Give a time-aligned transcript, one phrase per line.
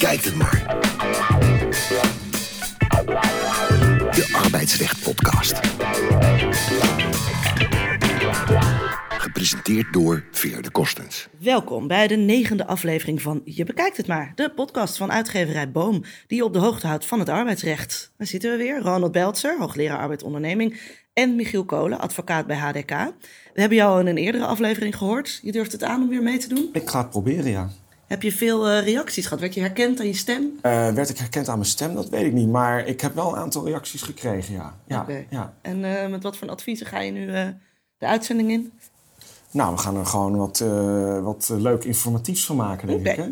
[0.00, 0.64] bekijkt het maar.
[4.10, 5.60] De Arbeidsrecht Podcast.
[9.08, 11.28] Gepresenteerd door Veer Kostens.
[11.38, 16.04] Welkom bij de negende aflevering van Je Bekijkt Het Maar, de podcast van uitgeverij Boom,
[16.26, 18.12] die je op de hoogte houdt van het arbeidsrecht.
[18.16, 20.80] Daar zitten we weer, Ronald Beltzer, hoogleraar arbeidsonderneming,
[21.12, 22.90] en Michiel Kolen, advocaat bij HDK.
[23.54, 25.40] We hebben jou in een eerdere aflevering gehoord.
[25.42, 26.68] Je durft het aan om weer mee te doen?
[26.72, 27.70] Ik ga het proberen, ja.
[28.10, 29.40] Heb je veel uh, reacties gehad?
[29.40, 30.42] Werd je herkend aan je stem?
[30.42, 31.94] Uh, werd ik herkend aan mijn stem?
[31.94, 32.48] Dat weet ik niet.
[32.48, 34.78] Maar ik heb wel een aantal reacties gekregen, ja.
[34.86, 35.26] ja, okay.
[35.30, 35.54] ja.
[35.62, 37.26] En uh, met wat voor adviezen ga je nu
[37.98, 38.72] de uitzending in?
[39.50, 40.58] Nou, we gaan er gewoon wat,
[41.22, 43.12] wat leuk informatiefs van maken, denk okay.
[43.12, 43.18] ik.
[43.18, 43.28] Hè?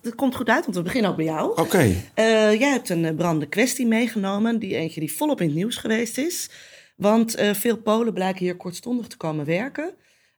[0.00, 1.50] Dat komt goed uit, want we beginnen ook bij jou.
[1.50, 1.60] Oké.
[1.60, 1.96] Okay.
[2.54, 4.58] jij hebt een brandende kwestie meegenomen.
[4.58, 6.50] Die eentje die volop in het nieuws geweest is.
[6.96, 9.94] Want veel Polen blijken hier kortstondig te komen werken.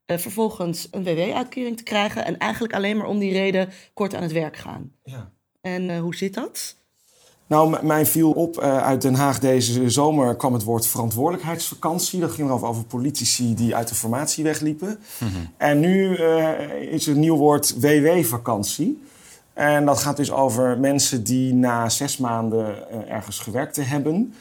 [0.06, 2.24] Uh, vervolgens een WW-uitkering te krijgen.
[2.24, 4.92] En eigenlijk alleen maar om die reden kort aan het werk gaan.
[5.02, 5.30] Ja.
[5.60, 6.76] En uh, hoe zit dat?
[7.46, 12.20] Nou, mij viel op uh, uit Den Haag deze zomer kwam het woord verantwoordelijkheidsvakantie.
[12.20, 14.98] Dat ging erover over politici die uit de formatie wegliepen.
[15.20, 15.52] Mm -hmm.
[15.56, 16.16] En nu
[16.90, 19.02] is er een nieuw woord WW-vakantie.
[19.52, 24.34] En dat gaat dus over mensen die na zes maanden ergens gewerkt te hebben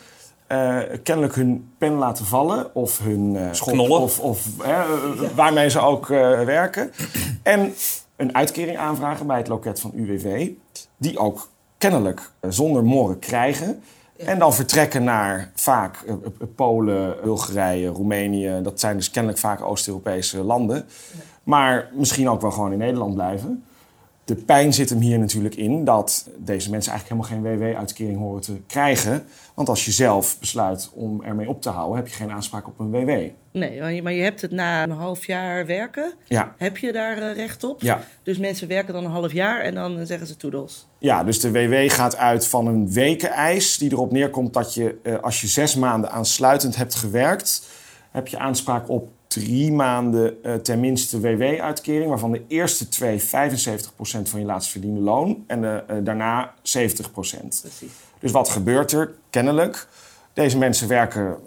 [0.53, 4.85] uh, kennelijk hun pen laten vallen of hun uh, schop of, of ja.
[5.35, 6.91] waarmee ze ook uh, werken.
[7.43, 7.73] En
[8.15, 10.49] een uitkering aanvragen bij het loket van UWV,
[10.97, 13.81] die ook kennelijk zonder morren krijgen.
[14.17, 16.05] En dan vertrekken naar vaak
[16.55, 18.59] Polen, Bulgarije, Roemenië.
[18.61, 20.75] Dat zijn dus kennelijk vaak Oost-Europese landen.
[20.75, 21.19] Ja.
[21.43, 23.63] Maar misschien ook wel gewoon in Nederland blijven.
[24.25, 28.41] De pijn zit hem hier natuurlijk in dat deze mensen eigenlijk helemaal geen WW-uitkering horen
[28.41, 29.25] te krijgen.
[29.53, 32.79] Want als je zelf besluit om ermee op te houden, heb je geen aanspraak op
[32.79, 33.11] een WW.
[33.51, 36.13] Nee, maar je hebt het na een half jaar werken.
[36.27, 36.55] Ja.
[36.57, 37.81] Heb je daar uh, recht op?
[37.81, 38.01] Ja.
[38.23, 40.87] Dus mensen werken dan een half jaar en dan zeggen ze toedels.
[40.97, 45.19] Ja, dus de WW gaat uit van een wekeneis die erop neerkomt dat je uh,
[45.19, 47.69] als je zes maanden aansluitend hebt gewerkt,
[48.11, 53.25] heb je aanspraak op drie maanden uh, tenminste WW-uitkering, waarvan de eerste twee 75%
[54.23, 56.53] van je laatst verdiende loon en de, uh, daarna 70%.
[56.61, 57.91] Precies.
[58.19, 59.13] Dus wat gebeurt er?
[59.29, 59.87] Kennelijk.
[60.33, 61.37] Deze mensen werken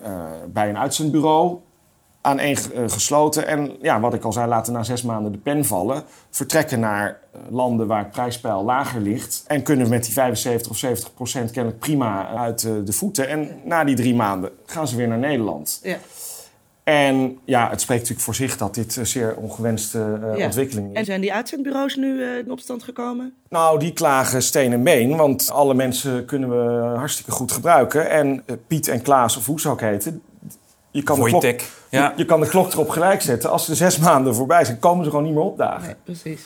[0.53, 1.59] bij een uitzendbureau
[2.21, 2.57] aan één
[2.91, 3.47] gesloten.
[3.47, 6.03] En ja, wat ik al zei, laten na zes maanden de pen vallen.
[6.31, 9.45] Vertrekken naar landen waar het prijspeil lager ligt.
[9.47, 13.29] En kunnen met die 75 of 70 procent kennelijk prima uit de voeten.
[13.29, 15.81] En na die drie maanden gaan ze weer naar Nederland.
[15.83, 15.97] Ja.
[16.87, 20.45] En ja, het spreekt natuurlijk voor zich dat dit een zeer ongewenste uh, ja.
[20.45, 20.99] ontwikkeling is.
[20.99, 23.35] En zijn die uitzendbureaus nu uh, in opstand gekomen?
[23.49, 28.11] Nou, die klagen steen en been, want alle mensen kunnen we hartstikke goed gebruiken.
[28.11, 30.23] En uh, Piet en Klaas, of hoe ze ook heten,
[30.91, 31.59] je kan, de klok, ja.
[31.91, 33.51] je, je, kan de klok erop gelijk zetten.
[33.51, 35.87] Als de zes maanden voorbij zijn, komen ze gewoon niet meer opdagen.
[35.87, 36.43] Nee, precies.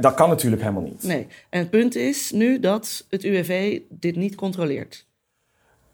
[0.00, 1.02] dat kan natuurlijk helemaal niet.
[1.02, 5.06] Nee, en het punt is nu dat het UWV dit niet controleert.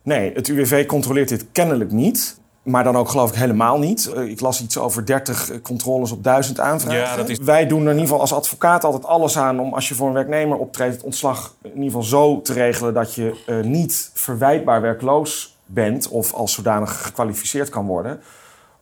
[0.03, 2.45] Nee, het UWV controleert dit kennelijk niet.
[2.67, 4.13] Maar dan ook geloof ik helemaal niet.
[4.27, 7.01] Ik las iets over 30 controles op 1000 aanvragen.
[7.01, 7.39] Ja, dat is...
[7.39, 10.07] Wij doen er in ieder geval als advocaat altijd alles aan om als je voor
[10.09, 14.11] een werknemer optreedt, het ontslag in ieder geval zo te regelen dat je uh, niet
[14.15, 18.21] verwijtbaar werkloos bent of als zodanig gekwalificeerd kan worden.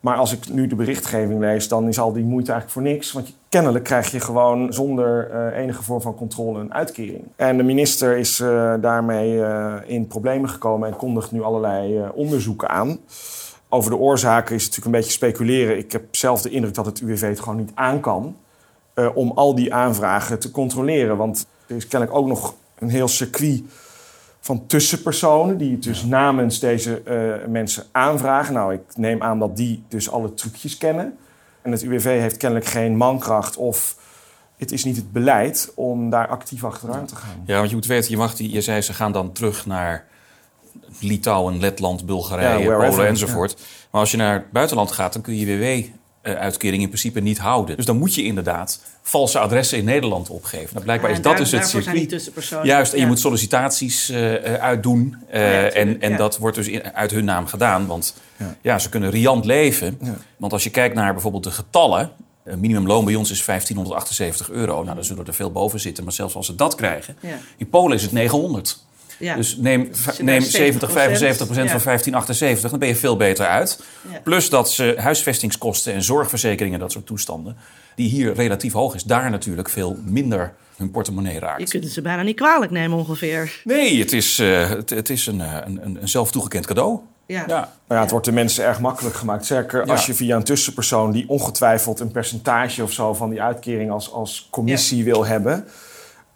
[0.01, 3.13] Maar als ik nu de berichtgeving lees, dan is al die moeite eigenlijk voor niks.
[3.13, 7.25] Want je, kennelijk krijg je gewoon zonder uh, enige vorm van controle een uitkering.
[7.37, 9.43] En de minister is uh, daarmee
[9.87, 12.99] in problemen gekomen en kondigt nu allerlei onderzoeken aan.
[13.75, 15.79] Over de oorzaken is het natuurlijk een beetje speculeren.
[15.79, 18.37] Ik heb zelf de indruk dat het UWV het gewoon niet aan kan
[18.95, 21.17] uh, om al die aanvragen te controleren.
[21.17, 23.63] Want er is kennelijk ook nog een heel circuit
[24.41, 26.07] van tussenpersonen die het dus ja.
[26.07, 28.55] namens deze uh, mensen aanvragen.
[28.55, 31.17] Nou, ik neem aan dat die dus alle trucjes kennen.
[31.63, 33.97] En het UWV heeft kennelijk geen mankracht of
[34.57, 37.43] het is niet het beleid om daar actief achteraan te gaan.
[37.47, 40.07] Ja, want je moet weten, je, mag die, je zei ze gaan dan terug naar
[41.01, 43.51] Litouwen, Letland, Bulgarije, ja, Polen enzovoort.
[43.51, 43.65] Ja.
[43.91, 47.77] Maar als je naar het buitenland gaat, dan kun je WW-uitkering in principe niet houden.
[47.77, 50.71] Dus dan moet je inderdaad valse adressen in Nederland opgeven.
[50.73, 52.31] Nou, blijkbaar ja, is dat daar, dus het circuit.
[52.63, 55.17] Juist, en je moet sollicitaties uh, uitdoen.
[55.35, 57.87] Uh, en en dat wordt dus in, uit hun naam gedaan.
[57.87, 58.15] Want
[58.61, 58.79] ja.
[58.79, 59.99] ze kunnen riant leven.
[60.37, 62.11] Want als je kijkt naar bijvoorbeeld de getallen...
[62.45, 64.83] Een minimumloon bij ons is 1578 euro.
[64.83, 66.05] Nou, dan zullen er veel boven zitten.
[66.05, 67.17] Maar zelfs als ze dat krijgen...
[67.57, 68.85] In Polen is het 900.
[69.19, 69.35] Ja.
[69.37, 71.73] Dus neem, neem 70, 75 procent ja.
[71.73, 73.83] van 1578, dan ben je veel beter uit.
[74.13, 74.21] Ja.
[74.25, 77.57] Plus dat ze huisvestingskosten en zorgverzekeringen, dat soort toestanden,
[77.95, 81.61] die hier relatief hoog is, daar natuurlijk veel minder hun portemonnee raakt.
[81.61, 83.61] Je kunt het ze bijna niet kwalijk nemen ongeveer.
[83.65, 87.01] Nee, het is, uh, het, het, is een, een, een zelf toegekend cadeau.
[87.27, 87.45] Ja.
[87.47, 87.57] Ja.
[87.57, 89.47] Nou ja, het wordt de mensen erg makkelijk gemaakt.
[89.47, 93.91] Zeker als je via een tussenpersoon die ongetwijfeld een percentage of zo van die uitkering
[93.91, 95.65] als, als commissie wil hebben.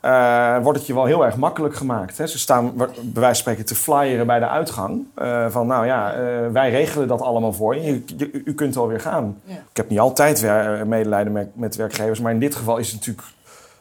[0.00, 2.18] Eh, wordt het je wel heel erg makkelijk gemaakt.
[2.18, 2.26] Hè?
[2.26, 5.04] Ze staan bij wijze van spreken te flyeren bij de uitgang.
[5.18, 8.02] Uh, van nou ja, uh, wij regelen dat allemaal voor je.
[8.16, 9.40] je, u kunt alweer gaan.
[9.44, 9.54] Ja.
[9.54, 10.42] Ik heb niet altijd
[10.86, 12.20] medelijden met, met, werkgevers.
[12.20, 13.26] Maar in dit geval is het natuurlijk...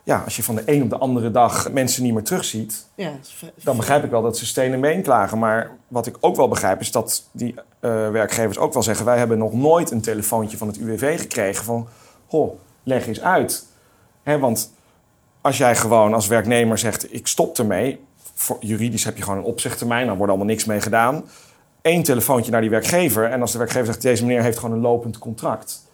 [0.04, 2.88] Ja, als je van de een op de andere dag mensen niet meer terugziet...
[2.96, 3.12] Ja,
[3.64, 5.40] dan begrijp ik wel dat ze stenen been klagen.
[5.40, 7.56] Maar wat ik ook wel begrijp is dat die
[8.12, 9.06] werkgevers ook wel zeggen...
[9.06, 11.88] wij hebben nog nooit een telefoontje van het UWV gekregen van...
[12.28, 13.66] Goh, leg eens uit.
[14.24, 14.72] Hè, want
[15.42, 18.06] als jij gewoon als werknemer zegt: ik stop ermee.
[18.34, 21.24] Voor, juridisch heb je gewoon een opzichttermijn, dan wordt allemaal niks mee gedaan.
[21.82, 23.32] Eén telefoontje naar die werkgever.
[23.32, 25.86] En als de werkgever zegt: deze meneer heeft gewoon een lopend contract.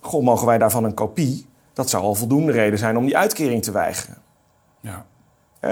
[0.00, 1.46] Goh, mogen wij daarvan een kopie?
[1.72, 4.18] Dat zou al voldoende reden zijn om die uitkering te weigeren.
[4.80, 5.04] Ja.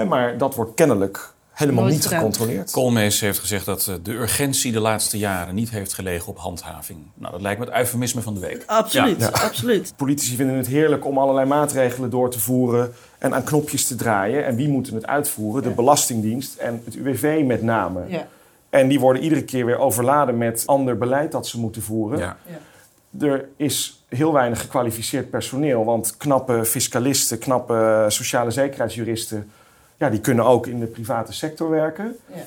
[0.05, 2.71] maar dat wordt kennelijk helemaal niet gecontroleerd.
[2.71, 6.99] Koolmees heeft gezegd dat eh, de urgentie de laatste jaren niet heeft gelegen op handhaving.
[7.13, 8.63] Nou, dat lijkt me het eufemisme van de week.
[8.65, 9.27] Absoluut, ja.
[9.27, 9.93] absoluut.
[9.95, 14.45] Politici vinden het heerlijk om allerlei maatregelen door te voeren en aan knopjes te draaien.
[14.45, 15.63] En wie moeten het uitvoeren?
[15.63, 18.03] De Belastingdienst en het UWV met name.
[18.07, 18.27] Ja.
[18.69, 22.19] En die worden iedere keer weer overladen met ander beleid dat ze moeten voeren.
[22.19, 22.37] Ja.
[23.19, 29.51] Er is heel weinig gekwalificeerd personeel, want knappe fiscalisten, knappe sociale zekerheidsjuristen
[29.99, 32.15] ja, die kunnen ook in de private sector werken.
[32.33, 32.43] Ja.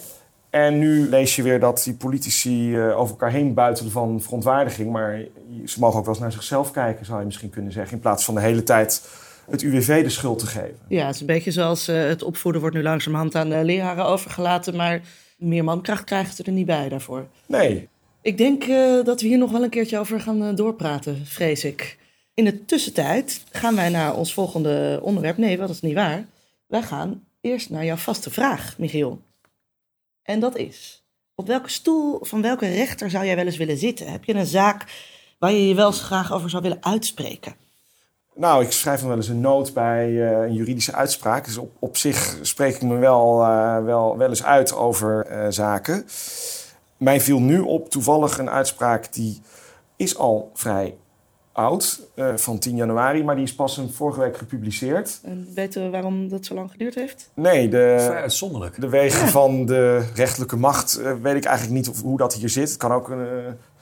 [0.51, 4.91] En nu lees je weer dat die politici uh, over elkaar heen buitelen van verontwaardiging.
[4.93, 5.25] Maar
[5.65, 7.93] ze mogen ook wel eens naar zichzelf kijken, zou je misschien kunnen zeggen.
[7.93, 9.09] In plaats van de hele tijd
[9.51, 10.79] het UWV de schuld te geven.
[10.89, 14.05] Ja, het is een beetje zoals uh, het opvoeden wordt nu langzamerhand aan de leraren
[14.05, 14.77] overgelaten.
[14.77, 15.01] Maar
[15.37, 17.27] meer mankracht krijgen ze er niet bij daarvoor.
[17.47, 17.89] Nee.
[18.23, 21.99] Ik denk uh, dat we hier nog wel een keertje over gaan doorpraten, vrees ik.
[22.35, 25.37] In de tussentijd gaan wij naar ons volgende onderwerp.
[25.37, 26.25] Nee, dat is niet waar.
[26.67, 29.21] Wij gaan eerst naar jouw vaste vraag, Michiel.
[30.23, 31.05] En dat is:
[31.35, 34.11] op welke stoel van welke rechter zou jij wel eens willen zitten?
[34.11, 34.85] Heb je een zaak
[35.39, 37.55] waar je je wel eens graag over zou willen uitspreken?
[38.35, 41.45] Nou, ik schrijf dan wel eens een noot bij uh, een juridische uitspraak.
[41.45, 45.47] Dus op, op zich spreek ik me wel, uh, wel, wel eens uit over uh,
[45.49, 46.07] zaken.
[46.97, 49.41] Mij viel nu op toevallig een uitspraak die
[49.97, 50.97] is al vrij
[51.53, 55.21] oud, uh, van 10 januari, maar die is pas een vorige week gepubliceerd.
[55.25, 57.31] En weten we waarom dat zo lang geduurd heeft?
[57.35, 58.81] Nee, de, uitzonderlijk.
[58.81, 62.49] de wegen van de rechterlijke macht uh, weet ik eigenlijk niet of, hoe dat hier
[62.49, 62.69] zit.
[62.69, 63.27] Het kan ook een,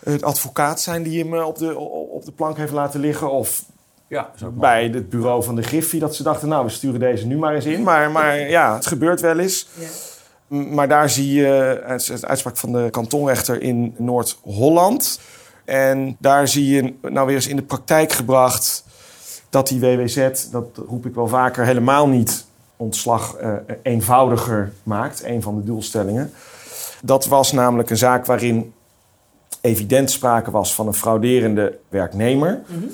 [0.05, 1.79] uh, advocaat zijn die hem op de,
[2.11, 3.31] op de plank heeft laten liggen.
[3.31, 3.65] Of
[4.07, 7.39] ja, bij het bureau van de Griffie dat ze dachten, nou, we sturen deze nu
[7.39, 7.83] maar eens in.
[7.83, 9.69] Maar, maar ja, het gebeurt wel eens.
[9.75, 9.87] Ja.
[10.59, 11.47] Maar daar zie je
[11.87, 15.21] het uitspraak van de kantonrechter in Noord-Holland
[15.71, 18.85] en daar zie je nou weer eens in de praktijk gebracht
[19.51, 22.45] dat die WWZ, dat roep ik wel vaker, helemaal niet
[22.77, 23.53] ontslag uh,
[23.83, 25.25] eenvoudiger maakt.
[25.25, 26.33] Een van de doelstellingen.
[27.03, 28.73] Dat was namelijk een zaak waarin
[29.61, 32.63] evident sprake was van een frauderende werknemer.
[32.67, 32.87] Mhm.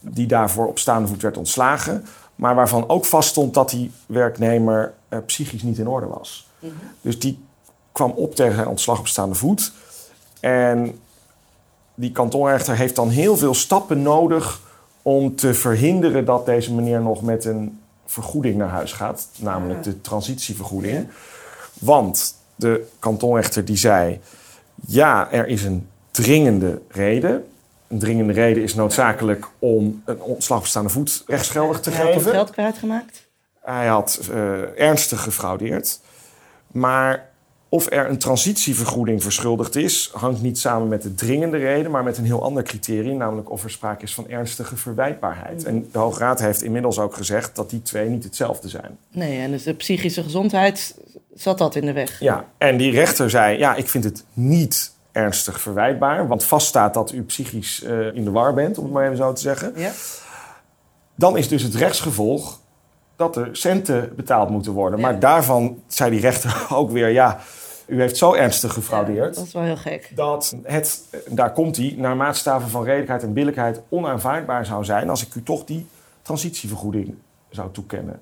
[0.00, 2.06] Die daarvoor op staande voet werd ontslagen.
[2.34, 6.48] Maar waarvan ook vaststond dat die werknemer uh, psychisch niet in orde was.
[6.58, 6.72] Mhm.
[7.00, 7.44] Dus die
[7.92, 9.72] kwam op tegen zijn ontslag op staande voet.
[10.40, 10.98] En
[11.98, 14.60] die kantonrechter heeft dan heel veel stappen nodig
[15.02, 20.00] om te verhinderen dat deze meneer nog met een vergoeding naar huis gaat, namelijk de
[20.00, 21.08] transitievergoeding.
[21.78, 24.20] Want de kantonrechter die zei:
[24.86, 27.44] ja, er is een dringende reden.
[27.88, 32.06] Een dringende reden is noodzakelijk om een ontslag op staande voet rechtsgeldig te geven.
[32.06, 33.28] Hij had geld kwijtgemaakt?
[33.60, 36.00] Hij had uh, ernstig gefraudeerd.
[36.66, 37.27] Maar
[37.68, 42.18] of er een transitievergoeding verschuldigd is, hangt niet samen met de dringende reden, maar met
[42.18, 45.64] een heel ander criterium, namelijk of er sprake is van ernstige verwijtbaarheid.
[45.64, 48.98] En de Hoge Raad heeft inmiddels ook gezegd dat die twee niet hetzelfde zijn.
[49.10, 50.94] Nee, en dus de psychische gezondheid
[51.34, 52.20] zat dat in de weg.
[52.20, 57.12] Ja, en die rechter zei: ja, ik vind het niet ernstig verwijtbaar, want vaststaat dat
[57.12, 59.72] u psychisch uh, in de war bent, om het maar even zo te zeggen.
[59.76, 59.90] Ja.
[61.14, 62.60] Dan is dus het rechtsgevolg
[63.16, 65.00] dat er centen betaald moeten worden.
[65.00, 67.40] Maar daarvan zei die rechter ook weer: ja
[67.88, 69.34] u heeft zo ernstig gefraudeerd.
[69.34, 70.12] dat is wel heel gek.
[70.14, 75.26] Dat het, daar komt hij, naar maatstaven van redelijkheid en billijkheid onaanvaardbaar zou zijn als
[75.26, 75.86] ik u toch die
[76.22, 77.14] transitievergoeding
[77.50, 78.20] zou toekennen.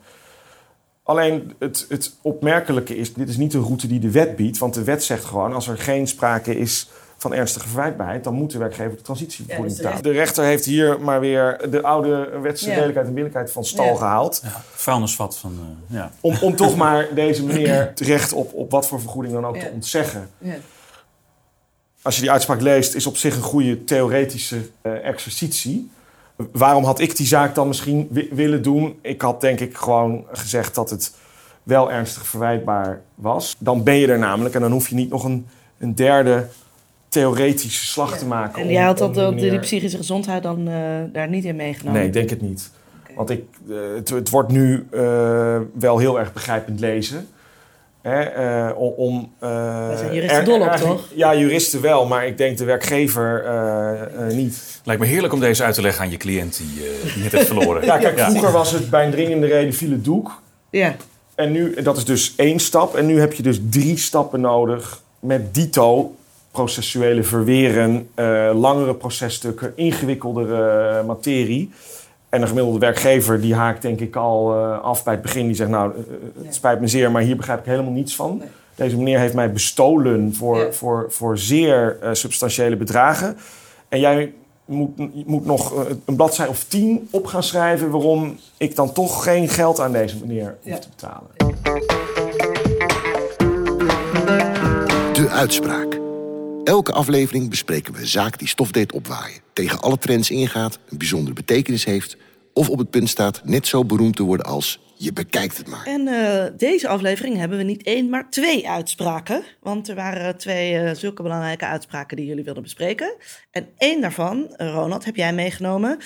[1.02, 4.74] Alleen het, het opmerkelijke is, dit is niet een route die de wet biedt, want
[4.74, 8.58] de wet zegt gewoon als er geen sprake is van ernstige verwijtbaarheid, dan moet de
[8.58, 10.02] werkgever de transitievergoeding betalen.
[10.02, 12.72] de, rechter heeft hier maar weer de oude wetse ja.
[12.74, 14.40] redelijkheid en billijkheid van stal gehaald.
[14.42, 15.52] Ja, vuilnisvat van...
[15.52, 16.10] Uh, ja.
[16.20, 19.70] om, om toch maar deze meneer terecht op, op wat voor vergoeding dan ook te
[19.72, 20.30] ontzeggen.
[22.02, 25.90] Als je die uitspraak leest, is op zich een goede theoretische uh, exercitie.
[26.52, 28.98] Waarom had ik die zaak dan misschien willen doen?
[29.02, 31.12] Ik had denk ik gewoon gezegd dat het
[31.62, 33.56] wel ernstig verwijtbaar was.
[33.58, 35.46] Dan ben je er namelijk en dan hoef je niet nog een,
[35.78, 36.46] een derde
[37.20, 38.62] theoretische slag te maken.
[38.62, 40.74] En jij had dat, die psychische gezondheid dan uh,
[41.12, 41.98] daar niet in meegenomen?
[41.98, 42.70] Nee, ik denk het niet.
[43.16, 47.28] Want ik, eh, het, het wordt nu eh, wel heel erg begrijpend lezen.
[48.02, 49.48] Hè, eh, om, eh,
[49.88, 51.04] Wij zijn juristen er- dol op, toch?
[51.14, 54.80] Ja, juristen wel, maar ik denk de werkgever eh, eh, niet.
[54.84, 57.32] Lijkt me heerlijk om deze uit te leggen aan je cliënt die, eh, die net
[57.32, 57.84] heeft verloren.
[57.90, 60.42] Ja, kijk, vroeger was het bij een dringende reden viel het doek.
[60.70, 60.96] Ja.
[61.34, 62.94] En nu, dat is dus één stap.
[62.96, 66.14] En nu heb je dus drie stappen nodig met dito.
[66.56, 71.70] Processuele verweren, eh, langere processtukken, ingewikkeldere eh, materie.
[72.28, 75.46] En een gemiddelde werkgever die haakt denk ik al eh, af bij het begin.
[75.46, 75.92] Die zegt nou,
[76.44, 78.36] het spijt me zeer, maar hier begrijp ik helemaal niets van.
[78.36, 78.48] Nee.
[78.74, 80.72] Deze meneer heeft mij bestolen voor, Ja.
[80.72, 83.36] voor, voor zeer eh, substantiële bedragen.
[83.88, 84.32] En jij
[84.64, 87.90] moet, moet nog een bladzij of tien op gaan schrijven...
[87.90, 91.30] waarom ik dan toch geen geld aan deze meneer hoef te betalen.
[95.12, 96.05] De uitspraak.
[96.66, 100.98] Elke aflevering bespreken we een zaak die stof deed opwaaien, tegen alle trends ingaat, een
[100.98, 102.16] bijzondere betekenis heeft
[102.52, 105.86] of op het punt staat net zo beroemd te worden als je bekijkt het maar.
[105.86, 109.42] En eh, deze aflevering hebben we niet één, maar twee uitspraken.
[109.60, 113.16] Want er waren twee eh, zulke belangrijke uitspraken die jullie wilden bespreken.
[113.50, 115.98] En één daarvan, eh, Ronald, heb jij meegenomen.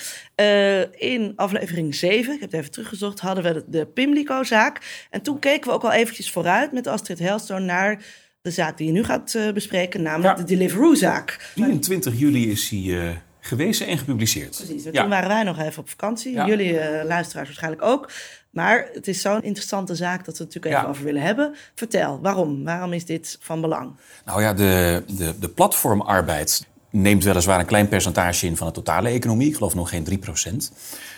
[0.91, 5.07] In aflevering 7, ik heb het even teruggezocht, hadden we de, Pimlico-zaak.
[5.09, 8.03] En toen keken we ook al eventjes vooruit met Astrid Helstone naar
[8.41, 10.43] de zaak die je nu gaat eh, bespreken, namelijk Ja.
[10.43, 11.51] de Deliveroo-zaak.
[11.55, 14.55] 23 juli is hij eh, gewezen en gepubliceerd.
[14.65, 15.01] Precies, Ja.
[15.01, 16.33] toen waren wij nog even op vakantie.
[16.33, 16.47] Ja.
[16.47, 18.11] Jullie eh, luisteraars waarschijnlijk ook.
[18.51, 20.89] Maar het is zo'n interessante zaak dat we het natuurlijk even Ja.
[20.89, 21.55] over willen hebben.
[21.75, 22.63] Vertel, waarom?
[22.63, 23.91] Waarom is dit van belang?
[24.25, 29.09] Nou ja, de, de, de platformarbeid neemt weliswaar een klein percentage in van de totale
[29.09, 29.47] economie.
[29.47, 30.71] Ik geloof nog geen 3%.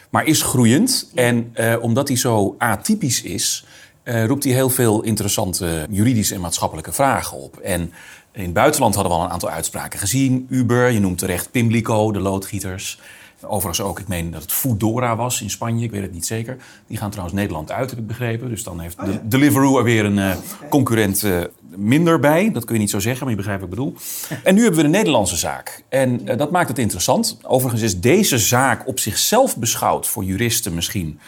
[0.10, 1.12] Maar is groeiend.
[1.16, 3.66] En eh, omdat hij zo atypisch is,
[4.04, 7.58] eh, roept hij heel veel interessante juridische en maatschappelijke vragen op.
[7.58, 7.94] En
[8.32, 10.48] in het buitenland hadden we al een aantal uitspraken gezien.
[10.50, 13.00] Uber, je noemt terecht Pimlico, de loodgieters.
[13.42, 16.58] Overigens ook, ik meen dat het Foodora was in Spanje, ik weet het niet zeker.
[16.88, 18.50] Die gaan trouwens Nederland uit, heb ik begrepen.
[18.50, 20.36] Dus dan heeft de Deliveroo er weer een eh,
[20.70, 21.42] concurrent eh,
[21.76, 22.52] minder bij.
[22.52, 23.96] Dat kun je niet zo zeggen, maar je begrijpt wat ik bedoel.
[24.44, 25.84] En nu hebben we de Nederlandse zaak.
[25.90, 27.38] En dat maakt het interessant.
[27.42, 31.20] Overigens is deze zaak op zichzelf beschouwd voor juristen misschien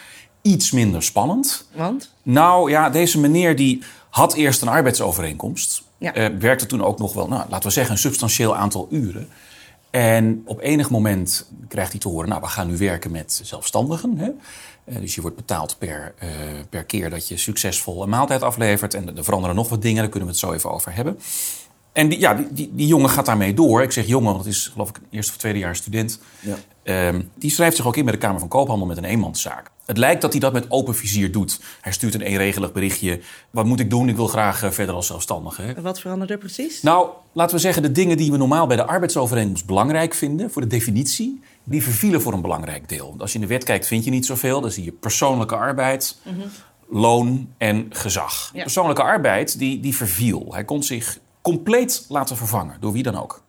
[0.46, 1.66] iets minder spannend.
[1.74, 2.10] Want?
[2.22, 5.82] Nou ja, deze meneer die had eerst een arbeidsovereenkomst.
[5.98, 6.14] Ja.
[6.14, 9.28] Eh, werkte toen ook nog wel, nou, laten we zeggen, een substantieel aantal uren.
[9.90, 14.18] En op enig moment krijgt hij te horen, nou, we gaan nu werken met zelfstandigen.
[14.18, 14.30] Hè?
[14.84, 16.28] Eh, dus je wordt betaald per, eh,
[16.70, 18.94] per keer dat je succesvol een maaltijd aflevert.
[18.94, 21.18] En er veranderen nog wat dingen, daar kunnen we het zo even over hebben.
[21.92, 23.82] En die, ja, die, die, die jongen gaat daarmee door.
[23.82, 26.20] Ik zeg jongen, want het is geloof ik een eerste of tweede jaar student.
[26.40, 26.56] Ja.
[26.82, 29.70] Ehm, die schrijft zich ook in bij de Kamer van Koophandel met een eenmanszaak.
[29.86, 31.60] Het lijkt dat hij dat met open vizier doet.
[31.80, 33.20] Hij stuurt een eenregelig berichtje.
[33.50, 34.08] Wat moet ik doen?
[34.08, 35.62] Ik wil graag eh, verder als zelfstandige.
[35.62, 35.80] hè.
[35.80, 36.82] Wat verandert er precies?
[36.82, 40.62] Nou, laten we zeggen, de dingen die we normaal bij de arbeidsovereenkomst belangrijk vinden, voor
[40.62, 43.14] de definitie, die vervielen voor een belangrijk deel.
[43.18, 44.60] Als je in de wet kijkt, vind je niet zoveel.
[44.60, 46.16] Dan zie je persoonlijke arbeid,
[46.90, 48.50] loon en gezag.
[48.54, 48.62] Ja.
[48.62, 50.46] Persoonlijke arbeid, die, die verviel.
[50.50, 53.44] Hij kon zich compleet laten vervangen, door wie dan ook.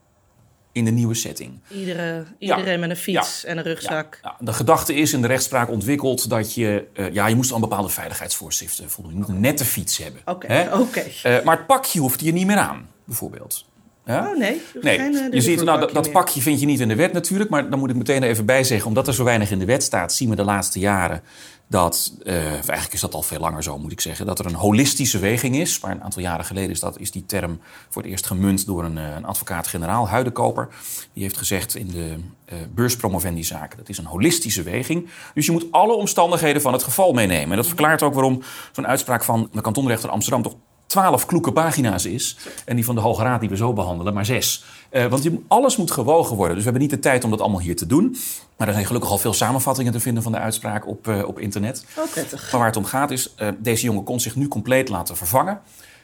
[0.78, 1.60] In de nieuwe setting.
[1.68, 3.48] Iedere, iedereen met een fiets Ja.
[3.50, 4.20] en een rugzak.
[4.24, 6.88] Ja, de gedachte is in de rechtspraak ontwikkeld dat je...
[6.94, 9.12] eh, ja, je moest aan bepaalde veiligheidsvoorschriften voldoen.
[9.14, 10.22] Je moet een nette fiets hebben.
[10.26, 11.04] Oké, oké.
[11.24, 13.66] Eh, maar het pakje hoeft je niet meer aan, bijvoorbeeld.
[14.08, 14.30] Ja?
[14.30, 16.96] Oh nee, Nee, geen, eh, je ziet, nou, dat, pakje vind je niet in de
[16.96, 17.50] wet natuurlijk.
[17.50, 19.84] Maar dan moet ik meteen even bij zeggen, omdat er zo weinig in de wet
[19.84, 21.22] staat, zien we de laatste jaren
[21.70, 24.54] dat, eh, eigenlijk is dat al veel langer zo moet ik zeggen, dat er een
[24.54, 25.80] holistische weging is.
[25.80, 27.60] Maar een aantal jaren geleden is, dat, is die term
[27.90, 30.68] voor het eerst gemunt door een, eh, een advocaat-generaal, Huidenkoper.
[31.14, 35.10] Die heeft gezegd in de eh beurspromovendi-zaken, dat is een holistische weging.
[35.34, 37.50] Dus je moet alle omstandigheden van het geval meenemen.
[37.50, 40.56] En dat verklaart ook waarom zo'n uitspraak van de kantonrechter Amsterdam toch
[40.88, 42.38] twaalf kloeke pagina's is.
[42.66, 44.64] En die van de Hoge Raad die we zo behandelen, maar zes.
[44.90, 46.56] Eh, want je, alles moet gewogen worden.
[46.56, 48.16] Dus we hebben niet de tijd om dat allemaal hier te doen.
[48.58, 51.40] Maar er zijn gelukkig al veel samenvattingen te vinden van de uitspraak op, eh, op
[51.40, 51.86] internet.
[51.98, 52.52] Oh, prettig.
[52.52, 55.60] Maar waar het om gaat is, eh, deze jongen kon zich nu compleet laten vervangen.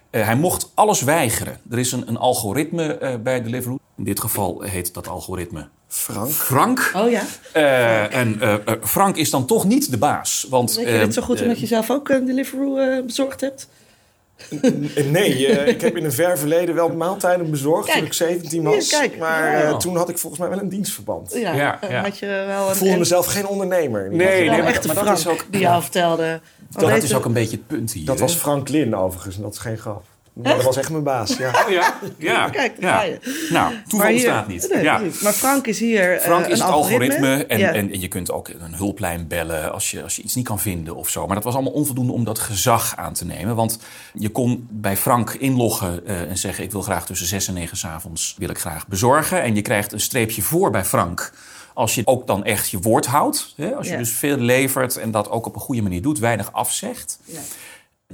[0.09, 1.57] Eh, hij mocht alles weigeren.
[1.71, 3.79] Er is een, een algoritme eh, bij Deliveroo.
[3.97, 6.29] In dit geval heet dat algoritme Frank?
[6.31, 6.91] Frank.
[6.95, 7.21] Oh ja,
[7.53, 8.39] Eh, en
[8.83, 10.47] Frank is dan toch niet de baas.
[10.49, 13.67] Want, weet je dit zo goed omdat je zelf ook een Deliveroo eh, bezorgd hebt?
[15.11, 17.97] Nee, eh, ik heb in een ver verleden wel maaltijden bezorgd Kijk.
[17.97, 18.89] toen ik 17 was.
[18.89, 19.17] Kijk.
[19.17, 19.77] Maar eh, Ja.
[19.77, 21.33] toen had ik volgens mij wel een dienstverband.
[21.33, 22.01] Ja, Ja, eh, ja.
[22.01, 24.09] had je wel een, Ik voelde mezelf geen ondernemer.
[24.11, 26.39] Nee, maar- dat Frank is ook- die jou vertelde.
[26.69, 28.05] Dat is ook een beetje het punt hier.
[28.05, 30.03] Dat was Franklin overigens, en dat is geen grap.
[30.35, 31.63] Dat was echt mijn baas, ja.
[31.65, 31.93] Oh ja?
[32.17, 32.49] Ja.
[32.49, 32.97] Kijk, daar ja.
[32.97, 33.47] ga je.
[33.49, 34.69] Nou, toeval hier- bestaat niet.
[34.73, 35.01] Nee, ja.
[35.21, 36.15] Maar Frank is hier.
[36.15, 37.71] eh, Frank is een het algoritme, en, Ja.
[37.73, 40.59] en, en je kunt ook een hulplijn bellen als je, als je iets niet kan
[40.59, 41.25] vinden of zo.
[41.25, 43.55] Maar dat was allemaal onvoldoende om dat gezag aan te nemen.
[43.55, 43.79] Want
[44.13, 46.63] je kon bij Frank inloggen eh, en zeggen...
[46.63, 49.41] ik wil graag tussen zes en negen 's avonds wil ik graag bezorgen.
[49.41, 51.33] En je krijgt een streepje voor bij Frank
[51.73, 53.53] Als je ook dan echt je woord houdt.
[53.57, 53.75] Hè?
[53.75, 53.97] Als je Ja.
[53.97, 57.19] dus veel levert en dat ook op een goede manier doet, weinig afzegt.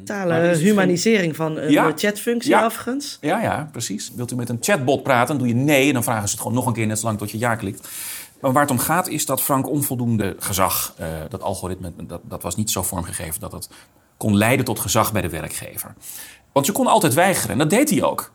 [0.06, 1.88] Totale humanisering van een Ja.
[1.88, 2.72] eh, chatfunctie Ja.
[3.22, 4.12] Ja, ja, precies.
[4.16, 6.42] Wilt u met een chatbot praten, dan doe je nee en dan vragen ze het
[6.42, 7.88] gewoon nog een keer net zolang tot je ja klikt.
[8.42, 12.42] Maar waar het om gaat is dat Frank onvoldoende gezag, eh, dat algoritme, dat, dat
[12.44, 13.70] was niet zo vormgegeven dat het
[14.18, 15.94] kon leiden tot gezag bij de werkgever.
[16.52, 18.32] Want je kon altijd weigeren en dat deed hij ook.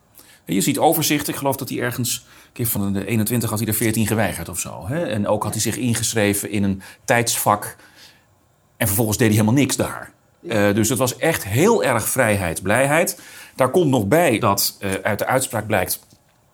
[0.47, 3.69] Je ziet overzicht, ik geloof dat hij ergens, een keer van de 21 had hij
[3.69, 4.87] er 14 geweigerd of zo.
[4.87, 5.07] Hè?
[5.07, 7.77] En ook had hij zich ingeschreven in een tijdsvak
[8.77, 10.13] en vervolgens deed hij helemaal niks daar.
[10.49, 13.19] Eh, dus het was echt heel erg vrijheid, blijheid.
[13.57, 15.99] Daar komt nog bij dat eh, uit de uitspraak blijkt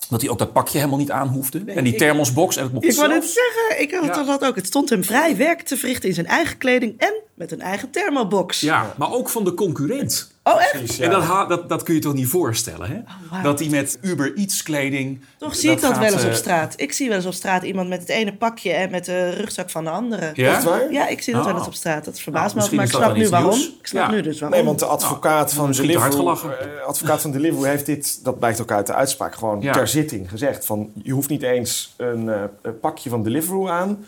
[0.08, 1.62] dat hij ook dat pakje helemaal niet aan hoefde.
[1.66, 2.56] en die ik- thermosbox.
[2.56, 3.22] En het mocht Ik wou zelf.
[3.22, 4.24] net zeggen, ik had Ja.
[4.24, 4.56] dat ook.
[4.56, 7.90] Het stond hem vrij werk te verrichten in zijn eigen kleding en met een eigen
[7.90, 8.60] thermobox.
[8.60, 10.34] Ja, maar ook van de concurrent.
[10.44, 10.70] Oh, echt?
[10.72, 11.04] Precies, ja.
[11.04, 12.96] En dat, ha- dat, dat kun je toch niet voorstellen, hè?
[13.36, 13.42] Oh.
[13.42, 15.20] Dat hij met Uber Eats kleding...
[15.38, 16.74] Toch zie ik dat gaat, wel eens op eh, straat.
[16.76, 19.70] Ik zie wel eens op straat iemand met het ene pakje en met de rugzak
[19.70, 20.30] van de andere.
[20.34, 20.54] Ja?
[20.54, 20.92] Echt waar?
[20.92, 21.58] Ja, ik zie dat wel Oh.
[21.58, 22.04] eens op straat.
[22.04, 23.50] Dat verbaast Nou, me altijd, maar ik snap nu iets waarom.
[23.50, 23.68] nieuws.
[23.80, 24.10] Ik snap Ja.
[24.14, 24.58] nu dus waarom.
[24.58, 26.60] Nee, want de advocaat van Deliveroo, gelachen.
[26.78, 29.72] eh, advocaat van Deliveroo heeft dit, dat blijkt ook uit de uitspraak, gewoon Ja.
[29.72, 30.66] ter zitting gezegd.
[30.66, 32.42] Van, je hoeft niet eens een eh,
[32.80, 34.04] pakje van Deliveroo aan.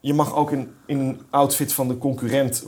[0.00, 2.64] Je mag ook in, in een outfit van de concurrent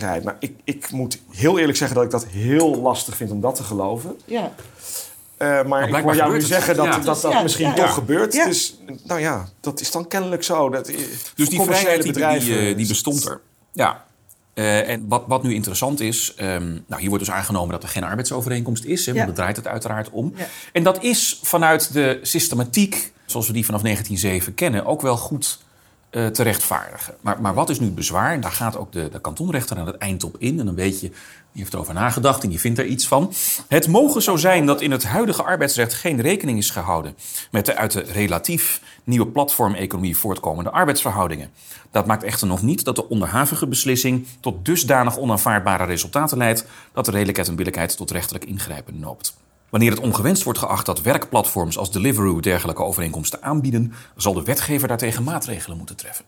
[0.00, 3.54] Maar ik, ik moet heel eerlijk zeggen dat ik dat heel lastig vind om dat
[3.54, 4.16] te geloven.
[4.24, 4.52] Ja.
[5.36, 6.98] Eh, maar ik hoor jou nu zeggen dat Ja.
[6.98, 7.90] dat, dat Ja, misschien ja, toch ja.
[7.90, 8.34] gebeurt.
[8.34, 8.44] Ja.
[8.44, 10.70] Dus nou ja, dat is dan kennelijk zo.
[10.70, 10.96] Dat, Dus
[11.34, 13.40] voor die vrijheid die, bedrijven die, eh, die bestond er.
[13.72, 14.04] Ja.
[14.54, 17.88] Eh, en wat, wat nu interessant is, ehm, nou, hier wordt dus aangenomen dat er
[17.88, 19.26] geen arbeidsovereenkomst is, hè, want Ja.
[19.26, 20.32] daar draait het uiteraard om.
[20.36, 20.46] Ja.
[20.72, 25.58] En dat is vanuit de systematiek, zoals we die vanaf 1907 kennen, ook wel goed
[26.10, 27.14] eh, te rechtvaardigen.
[27.20, 28.40] Maar, maar wat is nu het bezwaar?
[28.40, 30.58] Daar gaat ook de, de kantonrechter aan het eind op in.
[30.60, 33.32] En dan weet je, die heeft erover nagedacht en die vindt er iets van.
[33.68, 37.16] Het mogen zo zijn dat in het huidige arbeidsrecht geen rekening is gehouden
[37.50, 41.50] met de uit de relatief nieuwe platformeconomie voortkomende arbeidsverhoudingen.
[41.90, 47.04] Dat maakt echter nog niet dat de onderhavige beslissing tot dusdanig onaanvaardbare resultaten leidt dat
[47.04, 49.36] de redelijkheid en billijkheid tot rechterlijk ingrijpen noopt.
[49.70, 54.88] Wanneer het ongewenst wordt geacht dat werkplatforms als Deliveroo dergelijke overeenkomsten aanbieden, zal de wetgever
[54.88, 56.24] daartegen maatregelen moeten treffen.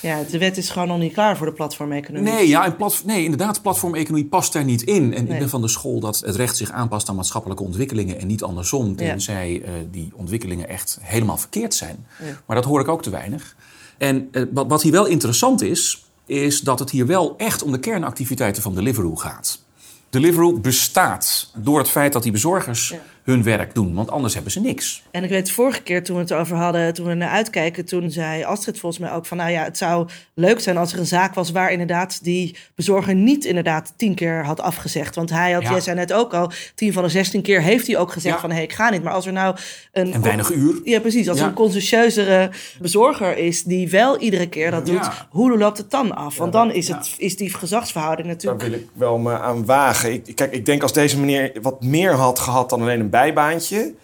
[0.00, 2.32] ja, de wet is gewoon nog niet klaar voor de platformeconomie.
[2.32, 5.14] Nee, ja, en plat, nee, inderdaad, platformeconomie past daar niet in.
[5.14, 5.32] En Nee.
[5.32, 8.42] ik ben van de school dat het recht zich aanpast aan maatschappelijke ontwikkelingen en niet
[8.42, 12.06] andersom, tenzij eh, die ontwikkelingen echt helemaal verkeerd zijn.
[12.22, 12.40] Ja.
[12.46, 13.56] Maar dat hoor ik ook te weinig.
[13.98, 17.72] En eh, wat, wat hier wel interessant is, is dat het hier wel echt om
[17.72, 19.62] de kernactiviteiten van Deliveroo gaat.
[20.10, 22.94] Deliveroo bestaat door het feit dat die bezorgers.
[23.28, 25.02] Hun werk doen, want anders hebben ze niks.
[25.10, 27.84] En ik weet de vorige keer toen we het over hadden, toen we naar uitkijken,
[27.84, 30.98] toen zei Astrid volgens mij ook van, nou ja, het zou leuk zijn als er
[30.98, 35.14] een zaak was waar inderdaad die bezorger niet inderdaad tien keer had afgezegd.
[35.14, 35.70] Want hij had, Ja.
[35.70, 38.40] jij zei net ook al, tien van de zestien keer heeft hij ook gezegd Ja.
[38.40, 39.02] van, hé, ik ga niet.
[39.02, 39.56] Maar als er nou
[39.92, 40.12] een...
[40.12, 40.80] En weinig uur.
[40.84, 41.28] Ja, precies.
[41.28, 41.42] Als Ja.
[41.42, 45.26] er een conscientieuzere bezorger is die wel iedere keer dat doet, Ja.
[45.30, 46.36] hoe loopt het dan af?
[46.36, 46.96] Want dan is, ja.
[46.96, 48.62] het, is die gezagsverhouding Daar natuurlijk...
[48.62, 50.12] wil ik wel me aan wagen.
[50.12, 53.94] Ik, kijk, ik denk als deze meneer wat meer had gehad dan alleen een bijbaantje.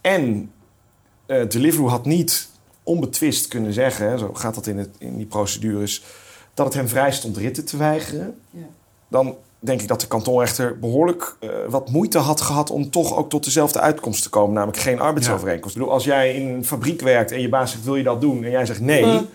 [0.00, 0.50] En
[1.26, 2.48] eh Deliveroo had niet
[2.82, 6.02] onbetwist kunnen zeggen, hè, zo gaat dat in, het, in die procedures,
[6.54, 8.38] dat het hem vrij stond ritten te weigeren.
[8.50, 8.66] Ja.
[9.08, 13.30] Dan denk ik dat de kantonrechter behoorlijk eh, wat moeite had gehad om toch ook
[13.30, 15.74] tot dezelfde uitkomst te komen, namelijk geen arbeidsovereenkomst.
[15.76, 18.20] Ik bedoel, als jij in een fabriek werkt en je baas zegt wil je dat
[18.20, 19.26] doen en jij zegt nee, dan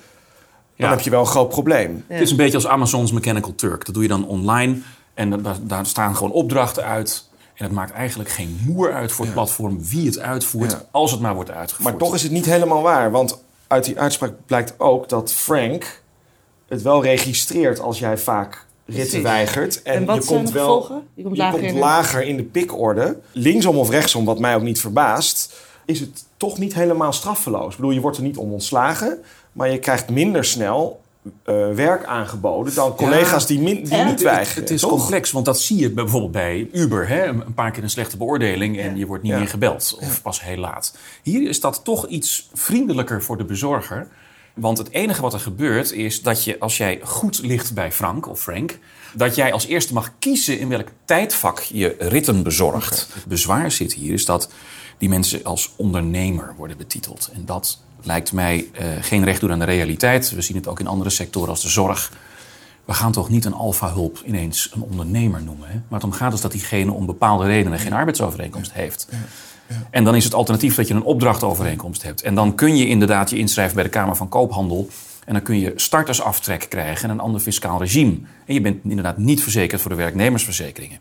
[0.75, 0.89] Ja.
[0.89, 2.03] heb je wel een groot probleem.
[2.07, 2.13] Ja.
[2.13, 3.85] Het is een beetje als Amazon's Mechanical Turk.
[3.85, 4.77] Dat doe je dan online
[5.13, 7.28] en da- daar, daar staan gewoon opdrachten uit.
[7.59, 10.81] En het maakt eigenlijk geen moer uit voor het platform wie het uitvoert, Ja.
[10.91, 11.89] als het maar wordt uitgevoerd.
[11.89, 13.11] Maar toch is het niet helemaal waar.
[13.11, 16.01] Want uit die uitspraak blijkt ook dat Frank
[16.67, 19.21] het wel registreert als jij vaak ritten Precies.
[19.21, 19.81] weigert.
[19.81, 21.07] En, En wat je zijn komt de wel gevolgen?
[21.13, 23.17] Je komt lager in de- lager in de pikorde.
[23.31, 25.53] Linksom of rechtsom, wat mij ook niet verbaast,
[25.85, 27.71] is het toch niet helemaal straffeloos.
[27.71, 31.01] Ik bedoel, je wordt er niet om ontslagen, maar je krijgt minder snel
[31.43, 34.61] eh, werk aangeboden dan collega's die, min, die niet weigeren.
[34.63, 34.89] het is toch?
[34.89, 37.07] complex, want dat zie je bij- bijvoorbeeld bij Uber.
[37.07, 37.25] Hè?
[37.25, 38.95] Een paar keer een slechte beoordeling en Ja.
[38.97, 39.37] je wordt niet Ja.
[39.37, 39.97] meer gebeld.
[40.01, 40.97] Of pas heel laat.
[41.23, 44.07] Hier is dat toch iets vriendelijker voor de bezorger.
[44.53, 48.27] Want het enige wat er gebeurt is dat je, als jij goed ligt bij Frank
[48.27, 48.79] of Frank...
[49.13, 53.07] dat jij als eerste mag kiezen in welk tijdvak je ritten bezorgt.
[53.13, 54.49] Het bezwaar zit hier is dat
[54.97, 57.29] die mensen als ondernemer worden betiteld.
[57.33, 60.31] En dat lijkt mij eh, geen recht doen aan de realiteit.
[60.31, 62.11] We zien het ook in andere sectoren als de zorg...
[62.85, 65.67] We gaan toch niet een alfa-hulp ineens een ondernemer noemen.
[65.67, 65.73] Hè?
[65.73, 69.07] Maar het om gaat is dat diegene om bepaalde redenen geen arbeidsovereenkomst heeft.
[69.89, 72.21] En dan is het alternatief dat je een opdrachtovereenkomst hebt.
[72.21, 74.89] En dan kun je inderdaad je inschrijven bij de Kamer van Koophandel.
[75.25, 78.17] En dan kun je startersaftrek krijgen en een ander fiscaal regime.
[78.45, 80.99] En je bent inderdaad niet verzekerd voor de werknemersverzekeringen.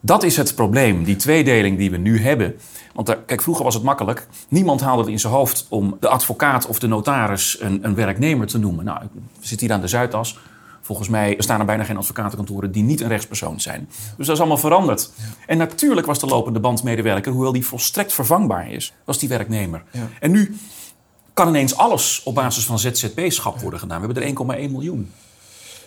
[0.00, 2.54] Dat is het probleem, die tweedeling die we nu hebben.
[3.00, 4.26] Want daar, kijk, vroeger was het makkelijk.
[4.48, 8.46] Niemand haalde het in zijn hoofd om de advocaat of de notaris een, een werknemer
[8.46, 8.84] te noemen.
[8.84, 9.00] Nou,
[9.40, 10.38] we zitten hier aan de Zuidas.
[10.80, 13.88] Volgens mij staan er bijna geen advocatenkantoren die niet een rechtspersoon zijn.
[14.16, 15.10] Dus dat is allemaal veranderd.
[15.46, 19.82] En natuurlijk was de lopende bandmedewerker, hoewel die volstrekt vervangbaar is, was die werknemer.
[20.20, 20.56] En nu
[21.34, 24.00] kan ineens alles op basis van ZZP-schap worden gedaan.
[24.00, 25.12] We hebben er 1,1 miljoen.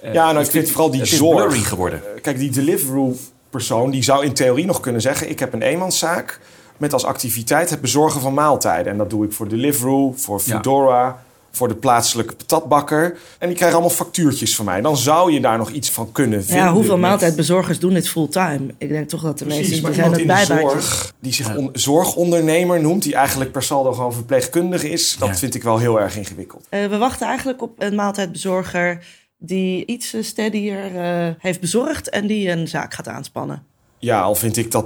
[0.03, 1.67] Ja, nou, ik vind vooral die het zorg.
[1.67, 2.15] geworden.
[2.15, 6.39] Eh, Kijk, die Deliveroo-persoon die zou in theorie nog kunnen zeggen: ik heb een eenmanszaak
[6.83, 8.91] met als activiteit het bezorgen van maaltijden.
[8.91, 10.53] En dat doe ik voor Deliveroo, voor Ja.
[10.55, 13.17] Foodora, voor de plaatselijke patatbakker.
[13.39, 14.81] En die krijgen allemaal factuurtjes van mij.
[14.81, 16.65] Dan zou je daar nog iets van kunnen vinden.
[16.65, 18.61] Ja, hoeveel met- maaltijdbezorgers doen dit fulltime?
[18.77, 21.13] Ik denk toch dat de meesten zijn het bijbaantjes.
[21.19, 25.35] die zich on- zorgondernemer noemt, die eigenlijk per saldo gewoon verpleegkundige is, dat Ja.
[25.35, 26.65] vind ik wel heel erg ingewikkeld.
[26.69, 29.05] Eh, we wachten eigenlijk op een maaltijdbezorger
[29.37, 33.63] die iets eh, steadier eh, heeft bezorgd en die een zaak gaat aanspannen.
[33.99, 34.85] Ja, al vind ik dat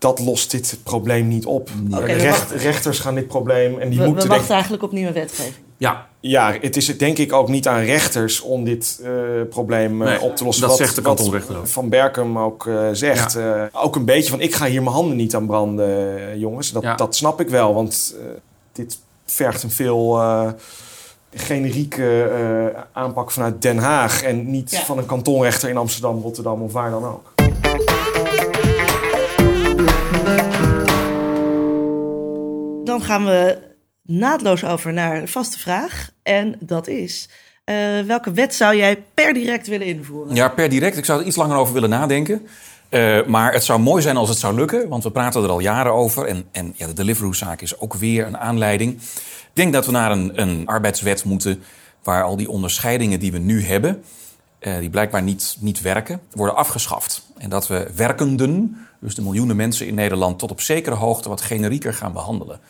[0.00, 1.68] dat lost dit probleem niet op.
[1.90, 2.56] We recht- wachten.
[2.58, 5.54] rechters gaan dit probleem en die We, we moeten wachten denk- eigenlijk op nieuwe wetgeving.
[5.76, 9.10] Ja, Ja, het is denk ik ook niet aan rechters om dit eh,
[9.50, 10.62] probleem eh, Nee, op te lossen.
[10.62, 11.66] dat Wat- zegt de kantonrechter ook.
[11.66, 13.34] Van Berkem ook eh, zegt.
[13.36, 16.72] Eh, ook een beetje van, ik ga hier mijn handen niet aan branden, jongens.
[16.72, 16.94] Dat, Ja.
[16.94, 18.26] dat snap ik wel, want eh,
[18.72, 20.48] dit vergt een veel eh,
[21.34, 24.22] generieke eh, aanpak vanuit Den Haag...
[24.22, 24.80] en niet Ja.
[24.80, 27.32] van een kantonrechter in Amsterdam, Rotterdam of waar dan ook.
[32.90, 33.58] Dan gaan we
[34.02, 36.10] naadloos over naar de vaste vraag.
[36.22, 37.28] En dat is,
[37.64, 37.76] eh,
[38.06, 40.34] welke wet zou jij per direct willen invoeren?
[40.34, 40.96] Ja, per direct.
[40.96, 42.46] Ik zou er iets langer over willen nadenken.
[42.88, 45.60] Eh, maar het zou mooi zijn als het zou lukken, want we praten er al
[45.60, 46.26] jaren over.
[46.26, 48.92] En, en ja, de Deliveroo-zaak is ook weer een aanleiding.
[48.92, 51.62] Ik denk dat we naar een, een arbeidswet moeten
[52.02, 54.04] waar al die onderscheidingen die we nu hebben,
[54.58, 57.22] eh, die blijkbaar niet, niet werken, worden afgeschaft.
[57.38, 61.40] En dat we werkenden, dus de miljoenen mensen in Nederland, tot op zekere hoogte wat
[61.40, 62.60] generieker gaan behandelen.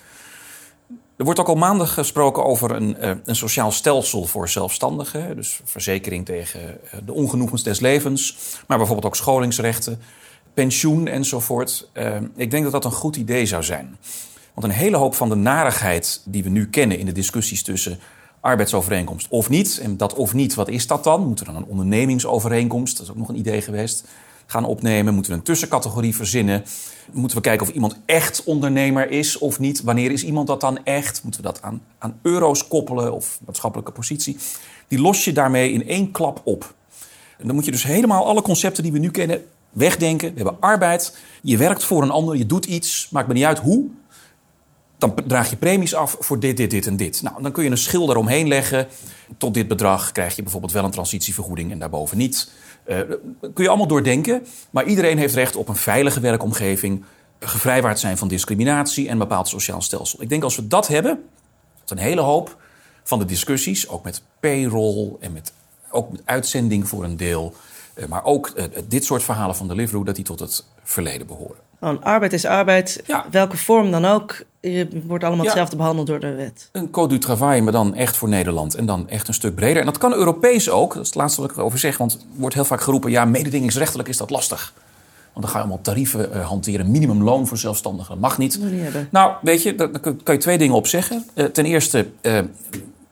[1.20, 5.36] Er wordt ook al maanden gesproken over een, eh, een sociaal stelsel voor zelfstandigen.
[5.36, 8.36] Dus verzekering tegen eh, de ongenoegens des levens.
[8.66, 9.98] Maar bijvoorbeeld ook scholingsrechten,
[10.54, 11.88] pensioen enzovoort.
[11.92, 13.96] Eh, ik denk dat dat een goed idee zou zijn.
[14.54, 17.98] Want een hele hoop van de narigheid die we nu kennen in de discussies tussen
[18.40, 19.78] arbeidsovereenkomst of niet.
[19.82, 21.26] En dat of niet, wat is dat dan?
[21.26, 24.04] Moeten we dan een ondernemingsovereenkomst, dat is ook nog een idee geweest,
[24.50, 25.14] gaan opnemen?
[25.14, 26.64] Moeten we een tussencategorie verzinnen?
[27.12, 29.82] Moeten we kijken of iemand echt ondernemer is of niet?
[29.82, 31.22] Wanneer is iemand dat dan echt?
[31.22, 34.36] Moeten we dat aan, aan euro's koppelen of maatschappelijke positie?
[34.88, 36.74] Die los je daarmee in één klap op.
[37.38, 40.28] En dan moet je dus helemaal alle concepten die we nu kennen wegdenken.
[40.28, 43.58] We hebben arbeid, je werkt voor een ander, je doet iets, maakt me niet uit
[43.58, 43.86] hoe.
[44.98, 47.22] Dan draag je premies af voor dit, dit, dit en dit.
[47.22, 48.86] Nou, dan kun je een schil eromheen leggen.
[49.38, 52.50] Tot dit bedrag krijg je bijvoorbeeld wel een transitievergoeding en daarboven niet.
[52.84, 53.18] Dat
[53.54, 54.46] kun je allemaal doordenken.
[54.70, 57.04] Maar iedereen heeft recht op een veilige werkomgeving.
[57.38, 60.22] Gevrijwaard zijn van discriminatie en een bepaald sociaal stelsel.
[60.22, 61.24] Ik denk als we dat hebben,
[61.80, 62.56] dat een hele hoop
[63.02, 65.52] van de discussies, ook met payroll en met,
[65.90, 67.54] ook met uitzending voor een deel,
[67.94, 71.69] eh, maar ook eh, dit soort verhalen van Deliveroo, dat die tot het verleden behoren.
[71.80, 73.24] Gewoon, arbeid is arbeid, Ja.
[73.30, 74.42] welke vorm dan ook.
[74.60, 75.50] Je wordt allemaal Ja.
[75.50, 76.68] hetzelfde behandeld door de wet.
[76.72, 78.74] Een code du travail, maar dan echt voor Nederland.
[78.74, 79.80] En dan echt een stuk breder.
[79.80, 80.92] En dat kan Europees ook.
[80.92, 81.96] Dat is het laatste wat ik erover zeg.
[81.98, 83.10] Want er wordt heel vaak geroepen...
[83.10, 84.72] ja, mededingingsrechtelijk is dat lastig.
[85.32, 86.90] Want dan ga je allemaal tarieven eh, hanteren.
[86.90, 88.10] Minimumloon voor zelfstandigen.
[88.10, 88.60] Dat mag niet.
[88.92, 89.02] Dat.
[89.10, 91.24] Nou, weet je, daar daar kan je twee dingen op zeggen.
[91.34, 92.38] Eh, ten eerste, eh,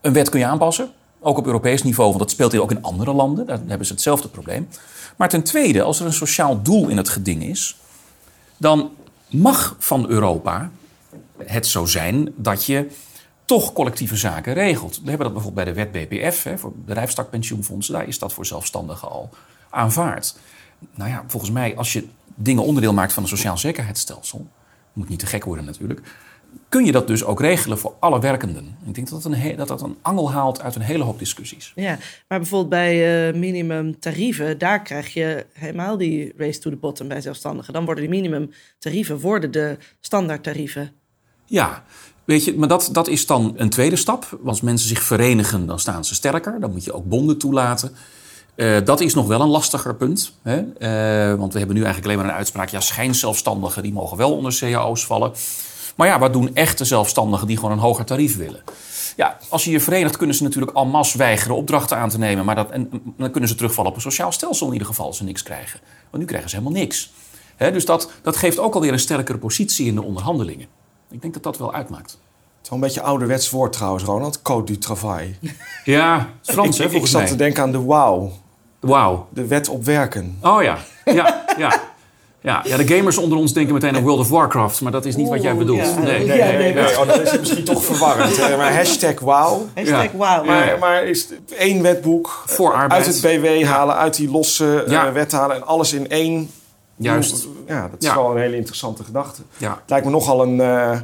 [0.01, 0.91] een wet kun je aanpassen.
[1.21, 3.47] Ook op Europees niveau, want dat speelt hier ook in andere landen.
[3.47, 4.69] Daar hebben ze hetzelfde probleem.
[5.17, 7.77] Maar ten tweede, als er een sociaal doel in het geding is...
[8.59, 8.91] dan
[9.29, 10.71] mag van Europa
[11.37, 12.91] het zo zijn dat je
[13.45, 15.01] toch collectieve zaken regelt.
[15.03, 17.95] We hebben dat bijvoorbeeld bij de wet BPF, hè, voor bedrijfstakpensioenfondsen.
[17.95, 19.31] Daar is dat voor zelfstandigen al
[19.71, 20.37] aanvaard.
[20.95, 24.47] Nou ja, volgens mij, als je dingen onderdeel maakt van een sociaal zekerheidsstelsel...
[24.93, 26.03] moet niet te gek worden natuurlijk...
[26.69, 28.77] kun je dat dus ook regelen voor alle werkenden.
[28.87, 31.73] Ik denk dat dat een, dat, dat een angel haalt uit een hele hoop discussies.
[31.75, 37.09] Ja, maar bijvoorbeeld bij eh minimumtarieven, daar krijg je helemaal die race to the bottom
[37.09, 37.73] bij zelfstandigen.
[37.73, 40.93] Dan worden die minimumtarieven worden de standaardtarieven.
[41.45, 41.85] Ja,
[42.25, 44.39] weet je, maar dat, dat is dan een tweede stap.
[44.45, 46.61] Als mensen zich verenigen, dan staan ze sterker.
[46.61, 47.93] Dan moet je ook bonden toelaten.
[48.55, 50.33] Eh, dat is nog wel een lastiger punt.
[50.43, 50.57] Hè?
[50.59, 52.69] Eh, want we hebben nu eigenlijk alleen maar een uitspraak...
[52.69, 55.33] ja, schijnzelfstandigen die mogen wel onder cao's vallen.
[55.99, 58.63] Maar ja, wat doen echte zelfstandigen die gewoon een hoger tarief willen?
[59.17, 62.45] Ja, als je je verenigt kunnen ze natuurlijk al mas weigeren opdrachten aan te nemen.
[62.45, 65.17] Maar dat, en, dan kunnen ze terugvallen op een sociaal stelsel in ieder geval als
[65.17, 65.81] ze niks krijgen.
[66.11, 67.13] Want nu krijgen ze helemaal niks.
[67.57, 70.67] Dus dat, dat geeft ook alweer een sterkere positie in de onderhandelingen.
[71.11, 72.11] Ik denk dat dat wel uitmaakt.
[72.11, 72.19] Het
[72.63, 74.43] is wel een beetje ouderwets woord trouwens, Ronald.
[74.43, 75.29] Code du travail.
[75.85, 77.31] Ja, Frans, ik, hè, ik volgens zat mij.
[77.31, 78.31] te denken aan de WOW.
[78.81, 79.29] Wauw.
[79.33, 80.39] De wet op werken.
[80.43, 81.81] Oh ja, ja, ja.
[82.41, 85.17] Ja, ja, de gamers onder ons denken meteen aan World of Warcraft, maar dat is
[85.17, 85.81] niet wat jij bedoelt.
[85.81, 85.99] ja.
[85.99, 86.27] Nee.
[86.27, 86.99] Nee, Ja, nee, nee, nee.
[86.99, 88.37] Oh, dat is misschien toch verwarrend.
[88.37, 88.57] hè.
[88.57, 89.63] Maar hashtag wow.
[89.75, 90.17] Hashtag Ja.
[90.17, 90.45] wauw.
[90.45, 93.07] Maar, maar is één wetboek Voor arbeid.
[93.07, 95.13] uit het BW halen, uit die losse eh, Ja.
[95.13, 96.51] wet halen en alles in één.
[96.97, 97.47] Juist.
[97.67, 98.15] Ja, dat is Ja.
[98.15, 99.43] wel een hele interessante gedachte.
[99.57, 99.71] Ja.
[99.71, 100.99] Het lijkt me nogal een, eh,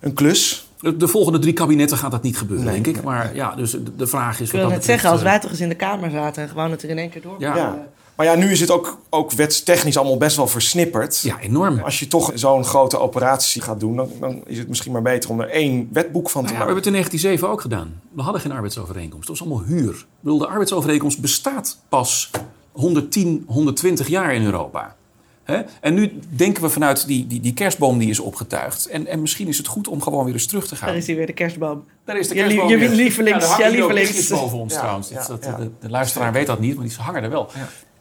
[0.00, 0.68] een klus.
[0.80, 3.02] De, de volgende drie kabinetten gaat dat niet gebeuren, Nee, denk ik.
[3.02, 4.46] Maar ja, dus de, vraag is...
[4.52, 6.70] Ik wil net zeggen, als betreft, wij toch eens in de Kamer zaten en gewoon
[6.70, 7.34] het er in één keer door.
[7.38, 7.56] Ja.
[7.56, 7.78] Ja.
[8.20, 11.20] Maar ja, nu is het ook, ook wetstechnisch allemaal best wel versnipperd.
[11.20, 11.78] Ja, enorm.
[11.80, 15.30] Als je toch zo'n grote operatie gaat doen, dan, dan is het misschien maar beter
[15.30, 16.74] om er één wetboek van te Nou ja, we maken.
[16.74, 18.00] hebben het in 1907 ook gedaan.
[18.16, 19.26] We hadden geen arbeidsovereenkomst.
[19.28, 19.90] Dat was allemaal huur.
[19.94, 22.30] Ik bedoel, de arbeidsovereenkomst bestaat pas
[22.72, 24.96] 110, 120 jaar in Europa.
[25.44, 25.60] Hè?
[25.80, 28.86] En nu denken we vanuit die, die, die kerstboom die is opgetuigd.
[28.86, 30.88] En, en misschien is het goed om gewoon weer eens terug te gaan.
[30.88, 31.84] Daar is hij weer, de kerstboom.
[32.04, 32.88] Daar is de Je kerstboom je weer.
[32.88, 34.16] lievelings- Ja, daar ja, hier ook lievelings.
[34.16, 35.08] lichtjes boven ons Ja, trouwens.
[35.08, 35.56] ja, Dat- dat- ja.
[35.56, 37.48] De, de luisteraar weet dat niet, maar die ze hangen er wel.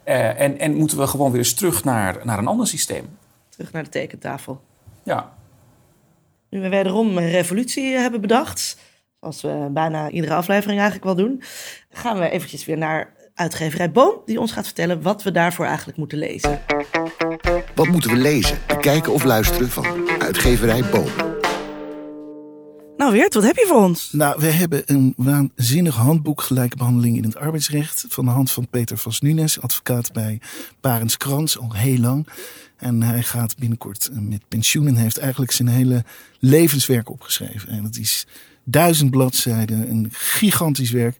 [0.03, 3.17] Eh, en, en moeten we gewoon weer eens terug naar, naar een ander systeem.
[3.49, 4.61] Terug naar de tekentafel.
[5.03, 5.33] Ja,
[6.49, 8.77] Nu we wederom een revolutie eh, hebben bedacht,
[9.19, 11.43] zoals we bijna iedere aflevering eigenlijk wel doen,
[11.89, 15.97] gaan we eventjes weer naar uitgeverij Boom, die ons gaat vertellen wat we daarvoor eigenlijk
[15.97, 16.61] moeten lezen.
[17.75, 21.28] Wat moeten we lezen, bekijken of luisteren van uitgeverij Boom?
[22.99, 24.11] Nou Weert, wat heb je voor ons?
[24.11, 28.05] Nou, we hebben een waanzinnig handboek gelijke behandeling in het arbeidsrecht.
[28.09, 30.39] Van de hand van Peter Vas Nunes, advocaat bij
[30.79, 32.27] Parens Krans, al heel lang.
[32.77, 36.03] En hij gaat binnenkort eh, met pensioen en heeft eigenlijk zijn hele
[36.39, 37.69] levenswerk opgeschreven.
[37.69, 38.27] En dat is
[38.63, 41.17] duizend bladzijden, een gigantisch werk.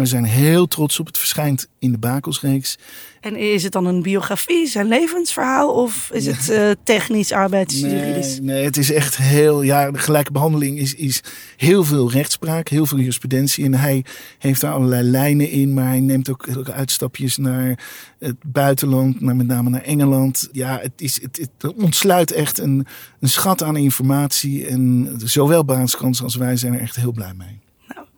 [0.00, 1.06] En we zijn heel trots op.
[1.06, 2.78] Het verschijnt in de Bakelsreeks.
[3.20, 8.38] En is het dan een biografie, zijn levensverhaal of is het eh, technisch, arbeidsjuridisch?
[8.38, 9.62] Nee, nee, het is echt heel.
[9.62, 11.22] Ja, de gelijke behandeling is, is
[11.56, 13.64] heel veel rechtspraak, heel veel jurisprudentie.
[13.64, 14.04] En hij
[14.38, 17.78] heeft daar allerlei lijnen in, maar hij neemt ook, ook uitstapjes naar
[18.18, 20.48] het buitenland, naar met name naar Engeland.
[20.52, 22.86] Ja, het, is, het, het ontsluit echt een,
[23.20, 24.66] een schat aan informatie.
[24.66, 27.58] En zowel Baanskans als wij zijn er echt heel blij mee.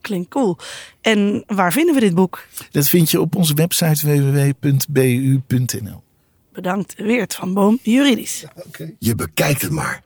[0.03, 0.57] Klinkt cool.
[1.01, 2.47] En waar vinden we dit boek?
[2.71, 6.03] Dat vind je op onze website www.bu.nl.
[6.53, 8.45] Bedankt, Weert van Boom Juridisch.
[8.99, 10.03] Je bekijkt het maar.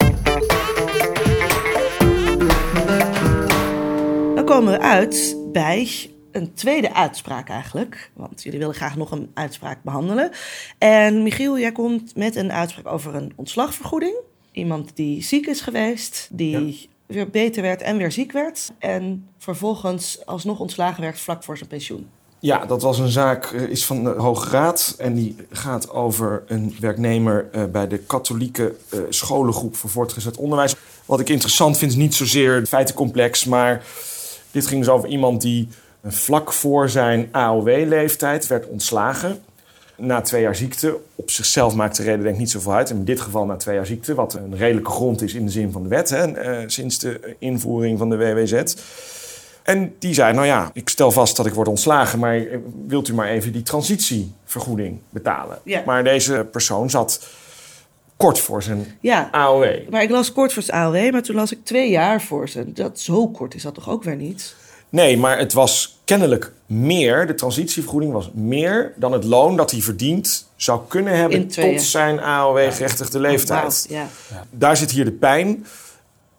[4.35, 8.11] Dan komen we uit bij een tweede uitspraak eigenlijk.
[8.15, 10.31] Want jullie willen graag nog een uitspraak behandelen.
[10.79, 14.17] En Michiel, jij komt met een uitspraak over een ontslagvergoeding.
[14.53, 18.73] Iemand die ziek is geweest, die weer beter werd en weer ziek werd.
[18.79, 22.09] En vervolgens alsnog ontslagen werd vlak voor zijn pensioen.
[22.39, 24.95] Ja, dat was een zaak, eh, is van de Hoge Raad.
[24.99, 30.75] En die gaat over een werknemer eh, bij de katholieke eh, scholengroep voor voortgezet onderwijs.
[31.05, 33.83] Wat ik interessant vind, is niet zozeer het feitencomplex, maar
[34.51, 35.69] dit ging dus over iemand die
[36.05, 39.43] vlak voor zijn AOW-leeftijd werd ontslagen.
[39.99, 40.99] Na twee jaar ziekte.
[41.15, 42.91] Op zichzelf maakt de reden denk ik niet zoveel uit.
[42.91, 45.51] En in dit geval na twee jaar ziekte, wat een redelijke grond is in de
[45.53, 48.75] zin van de wet, hè, eh, sinds de invoering van de WWZ.
[49.63, 53.09] En die zei, nou ja, ik stel vast dat ik word ontslagen, maar eh, wilt
[53.09, 55.59] u maar even die transitievergoeding betalen?
[55.65, 55.83] Ja.
[55.87, 57.27] Maar deze persoon zat
[58.17, 59.89] kort voor zijn Ja, AOW.
[59.91, 62.75] maar ik las kort voor zijn AOW, maar toen las ik twee jaar voor zijn.
[62.75, 64.55] Dat zo kort is dat toch ook weer niet?
[64.89, 69.81] Nee, maar het was kennelijk meer, de transitievergoeding was meer dan het loon dat hij
[69.81, 73.87] verdiend zou kunnen In hebben tot zijn AOW-gerechtigde leeftijd.
[73.89, 74.09] Ja.
[74.51, 75.67] Daar zit hier de pijn,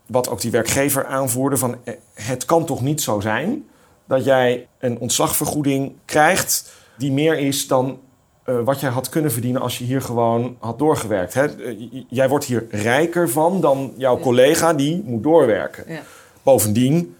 [0.05, 3.65] wat ook die werkgever aanvoerde, van eh, het kan toch niet zo zijn
[4.05, 7.99] dat jij een ontslagvergoeding krijgt die meer is dan
[8.43, 11.33] eh, wat jij had kunnen verdienen als je hier gewoon had doorgewerkt.
[11.33, 11.45] Hè?
[11.45, 15.83] Eh, jij wordt hier rijker van dan jouw collega die moet doorwerken.
[15.87, 16.01] Ja.
[16.43, 17.15] Bovendien,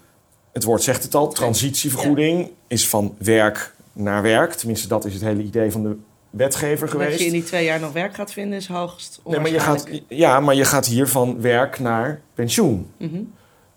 [0.58, 4.52] het woord zegt het al, transitievergoeding is van werk naar werk.
[4.52, 5.96] Tenminste, dat is het hele idee van de
[6.30, 7.10] wetgever geweest.
[7.10, 9.60] Dat je in die twee jaar nog werk gaat vinden is hoogst Nee, maar je
[9.60, 12.90] gaat, ja, maar je gaat hier van werk naar pensioen.
[12.96, 13.20] Mhm.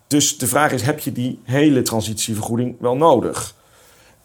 [0.06, 3.54] Dus de vraag is, heb je die hele transitievergoeding wel nodig?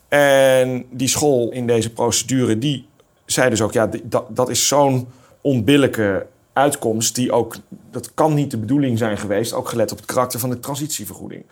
[0.07, 2.87] En die school in deze procedure, die
[3.25, 3.73] zei dus ook...
[3.73, 5.07] ja, dat, dat is zo'n
[5.41, 7.15] onbillijke uitkomst...
[7.15, 7.55] die ook,
[7.91, 9.53] dat kan niet de bedoeling zijn geweest...
[9.53, 11.43] ook gelet op het karakter van de transitievergoeding.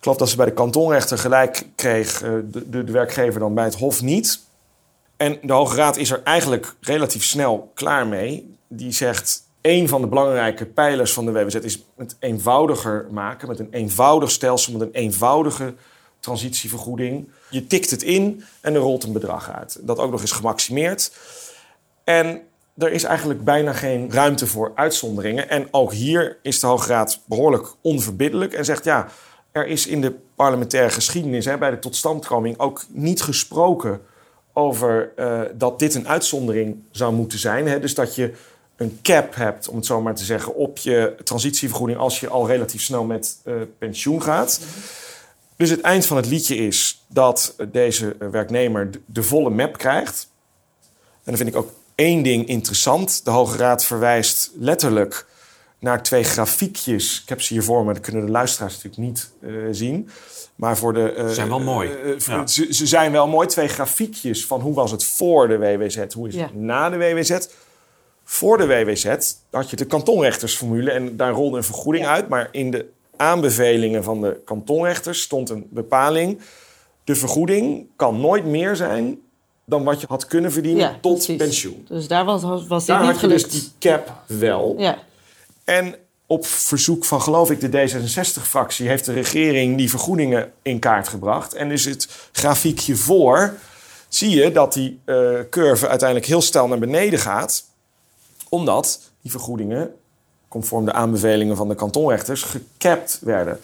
[0.00, 2.22] Ik dat ze bij de kantonrechter gelijk kreeg...
[2.22, 4.46] eh, de, de, de werkgever dan bij het hof niet...
[5.18, 8.56] En de Hoge Raad is er eigenlijk relatief snel klaar mee.
[8.68, 13.48] Die zegt, een van de belangrijke pijlers van de WWZ is het eenvoudiger maken.
[13.48, 15.74] Met een eenvoudig stelsel, met een eenvoudige
[16.20, 17.28] transitievergoeding.
[17.50, 19.78] Je tikt het in en er rolt een bedrag uit.
[19.80, 21.12] Dat ook nog eens gemaximeerd.
[22.04, 22.40] En
[22.76, 25.48] er is eigenlijk bijna geen ruimte voor uitzonderingen.
[25.48, 29.08] En ook hier is de Hoge Raad behoorlijk onverbiddelijk en zegt ja,
[29.52, 34.00] er is in de parlementaire geschiedenis, hè, bij de totstandkoming, ook niet gesproken
[34.52, 37.66] over eh, dat dit een uitzondering zou moeten zijn.
[37.66, 37.80] Hè?
[37.80, 38.32] Dus dat je
[38.76, 42.46] een cap hebt, om het zo maar te zeggen, op je transitievergoeding als je al
[42.46, 44.60] relatief snel met uh, pensioen gaat.
[45.56, 50.28] Dus het eind van het liedje is dat deze werknemer de volle map krijgt.
[51.00, 53.24] En dan vind ik ook één ding interessant.
[53.24, 55.26] De Hoge Raad verwijst letterlijk
[55.78, 57.20] naar twee grafiekjes.
[57.22, 60.08] Ik heb ze hier voor me, dat kunnen de luisteraars natuurlijk niet uh, zien.
[60.54, 61.14] Maar voor de.
[61.18, 61.90] Uh, ze zijn wel mooi.
[62.04, 62.46] Uh, ja.
[62.46, 63.46] ze, ze, zijn wel mooi.
[63.46, 67.38] Twee grafiekjes van hoe was het voor de WWZ, hoe is het na de WWZ.
[68.24, 72.12] Voor de WWZ had je de kantonrechtersformule en daar rolde een vergoeding ja.
[72.12, 72.28] uit.
[72.28, 72.86] Maar in de
[73.16, 76.40] aanbevelingen van de kantonrechters stond een bepaling.
[77.04, 79.20] De vergoeding kan nooit meer zijn
[79.64, 81.36] dan wat je had kunnen verdienen ja, tot precies.
[81.36, 81.86] pensioen.
[81.88, 83.52] Dus daar was, was dit Daar niet had je gelukt.
[83.52, 84.74] dus die cap wel.
[84.78, 84.98] Ja.
[85.68, 85.94] En
[86.26, 88.88] op verzoek van, geloof ik, de D66-fractie...
[88.88, 91.54] heeft de regering die vergoedingen in kaart gebracht.
[91.54, 93.54] En dus het grafiekje voor
[94.08, 97.64] zie je dat die uh, curve uiteindelijk heel snel naar beneden gaat.
[98.48, 99.94] Omdat die vergoedingen,
[100.48, 103.60] conform de aanbevelingen van de kantonrechters, gecapt werden.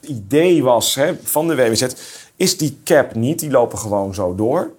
[0.00, 1.86] Het idee was hè, van de WWZ,
[2.36, 4.72] is die cap niet, die lopen gewoon zo door.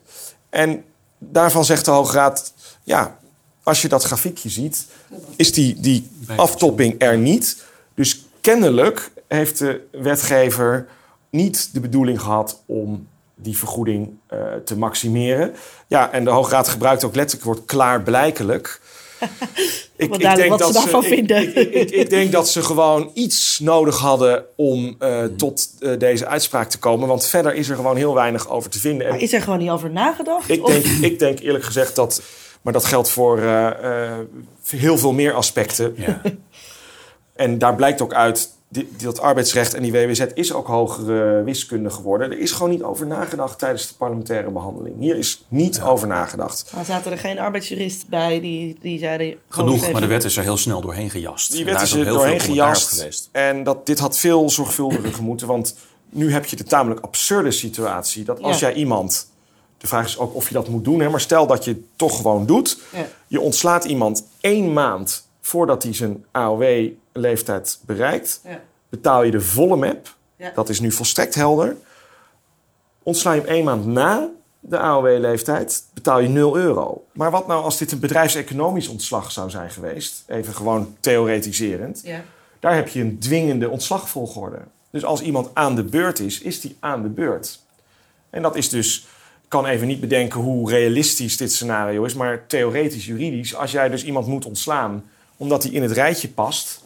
[0.50, 0.84] En
[1.18, 2.54] daarvan zegt de Hoge Raad,
[2.84, 3.20] ja,
[3.70, 4.86] als je dat grafiekje ziet,
[5.36, 7.64] is die, die aftopping er niet.
[7.96, 10.88] Dus kennelijk heeft de wetgever
[11.30, 15.54] niet de bedoeling gehad om die vergoeding uh, te maximeren.
[15.88, 18.82] Ja, en de Hoge Raad gebruikt ook letterlijk het woord klaarblijkelijk.
[19.96, 21.58] ik, ik denk wat dat ze daarvan vinden.
[21.58, 26.28] Ik, ik, ik, denk dat ze gewoon iets nodig hadden om uh, tot uh, deze
[26.28, 27.08] uitspraak te komen.
[27.08, 29.06] Want verder is er gewoon heel weinig over te vinden.
[29.06, 30.50] En Maar is er gewoon niet over nagedacht?
[30.50, 32.22] ik, Of- denk, ik denk eerlijk gezegd dat...
[32.62, 33.40] Maar dat geldt voor
[34.70, 35.94] heel veel meer aspecten.
[35.98, 36.22] Ja.
[37.40, 41.90] En daar blijkt ook uit, die, dat arbeidsrecht en die WWZ is ook hogere wiskunde
[41.90, 42.32] geworden.
[42.32, 45.00] Er is gewoon niet over nagedacht tijdens de parlementaire behandeling.
[45.00, 45.84] Hier is niet ja.
[45.84, 46.72] over nagedacht.
[46.76, 49.36] Maar zaten er geen arbeidsjurist bij die, die zeiden...
[49.50, 51.52] Genoeg, maar de wet is er heel snel doorheen gejast.
[51.52, 52.90] Die wet is er doorheen gejast.
[52.90, 53.30] Geweest.
[53.32, 55.48] En dat, dit had veel zorgvuldiger gemoeten.
[55.48, 55.76] Want
[56.10, 58.68] nu heb je de tamelijk absurde situatie dat als ja.
[58.68, 59.32] jij iemand...
[59.80, 61.00] De vraag is ook of je dat moet doen.
[61.00, 61.10] Hè?
[61.10, 62.80] Maar stel dat je het toch gewoon doet.
[62.92, 63.06] Ja.
[63.28, 68.42] Je ontslaat iemand één maand voordat hij zijn AOW-leeftijd bereikt.
[68.44, 68.62] Ja.
[68.90, 70.16] Betaal je de volle map.
[70.36, 70.52] Ja.
[70.56, 71.76] Dat is nu volstrekt helder.
[73.04, 77.06] Ontsla je hem één maand na de AOW-leeftijd, betaal je 0 euro.
[77.12, 80.24] Maar wat nou als dit een bedrijfseconomisch ontslag zou zijn geweest?
[80.28, 82.04] Even gewoon theoretiserend.
[82.60, 84.58] Daar heb je een dwingende ontslagvolgorde.
[84.90, 87.60] Dus als iemand aan de beurt is, is die aan de beurt.
[88.30, 89.08] En dat is dus
[89.50, 94.04] kan even niet bedenken hoe realistisch dit scenario is, maar theoretisch, juridisch, als jij dus
[94.04, 95.04] iemand moet ontslaan
[95.38, 96.84] omdat hij in het rijtje past,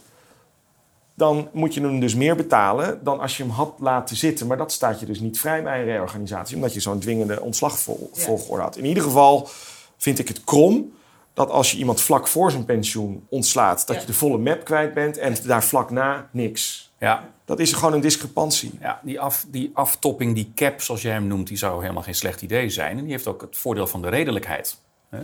[1.15, 4.47] dan moet je hem dus meer betalen dan als je hem had laten zitten.
[4.47, 8.63] Maar dat staat je dus niet vrij bij een reorganisatie, omdat je zo'n dwingende ontslagvolgorde
[8.63, 8.77] had.
[8.77, 9.49] In ieder geval
[9.97, 10.93] vind ik het krom
[11.33, 14.01] dat als je iemand vlak voor zijn pensioen ontslaat, dat Ja.
[14.01, 16.91] je de volle map kwijt bent en daar vlak na niks.
[17.03, 18.71] Ja, Dat is gewoon een discrepantie.
[18.79, 22.15] ja die, af, die aftopping, die cap, zoals jij hem noemt, die zou helemaal geen
[22.15, 22.97] slecht idee zijn.
[22.97, 24.77] En die heeft ook het voordeel van de redelijkheid.
[25.09, 25.19] Hè?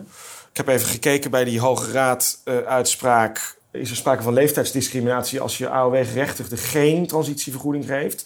[0.51, 3.57] Ik heb even gekeken bij die Hoge Raad uh, uitspraak.
[3.71, 8.25] Is er sprake van leeftijdsdiscriminatie als je AOW-gerechtigde geen transitievergoeding geeft?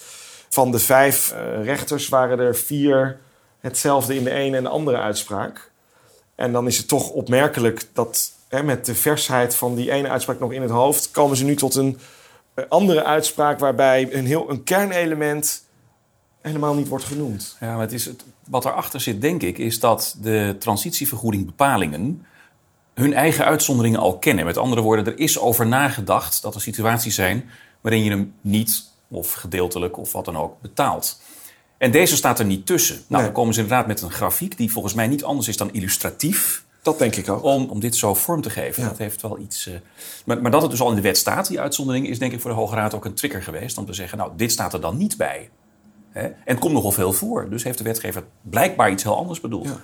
[0.50, 3.20] Van de vijf uh, rechters waren er vier
[3.60, 5.72] hetzelfde in de ene en de andere uitspraak.
[6.36, 10.40] En dan is het toch opmerkelijk dat hè, met de versheid van die ene uitspraak
[10.40, 11.12] nog in het hoofd...
[11.12, 12.00] komen ze nu tot een
[12.70, 15.66] andere uitspraak waarbij een, heel, een kernelement
[16.42, 17.58] helemaal niet wordt genoemd.
[17.60, 22.26] Ja, maar het is het, wat erachter zit, denk ik, is dat de transitievergoeding bepalingen
[22.94, 24.46] hun eigen uitzonderingen al kennen.
[24.46, 27.50] Met andere woorden, er is over nagedacht dat er situaties zijn
[27.82, 31.22] waarin je hem niet of gedeeltelijk of wat dan ook betaalt.
[31.78, 32.96] En deze staat er niet tussen.
[32.96, 33.22] Nou, Nee.
[33.22, 36.66] dan komen ze inderdaad met een grafiek die volgens mij niet anders is dan illustratief.
[36.84, 37.44] Dat denk ik ook.
[37.44, 38.84] Om, om dit zo vorm te geven.
[38.84, 38.90] Ja.
[38.90, 39.68] Dat heeft wel iets.
[39.68, 39.74] Uh,
[40.26, 42.42] maar, maar dat het dus al in de wet staat, die uitzondering, is denk ik
[42.42, 44.82] voor de Hoge Raad ook een trigger geweest om te zeggen: Nou, dit staat er
[44.82, 45.50] dan niet bij.
[46.10, 46.22] Hè?
[46.22, 47.50] En het komt nogal veel voor.
[47.50, 49.68] Dus heeft de wetgever blijkbaar iets heel anders bedoeld.
[49.68, 49.80] Ja.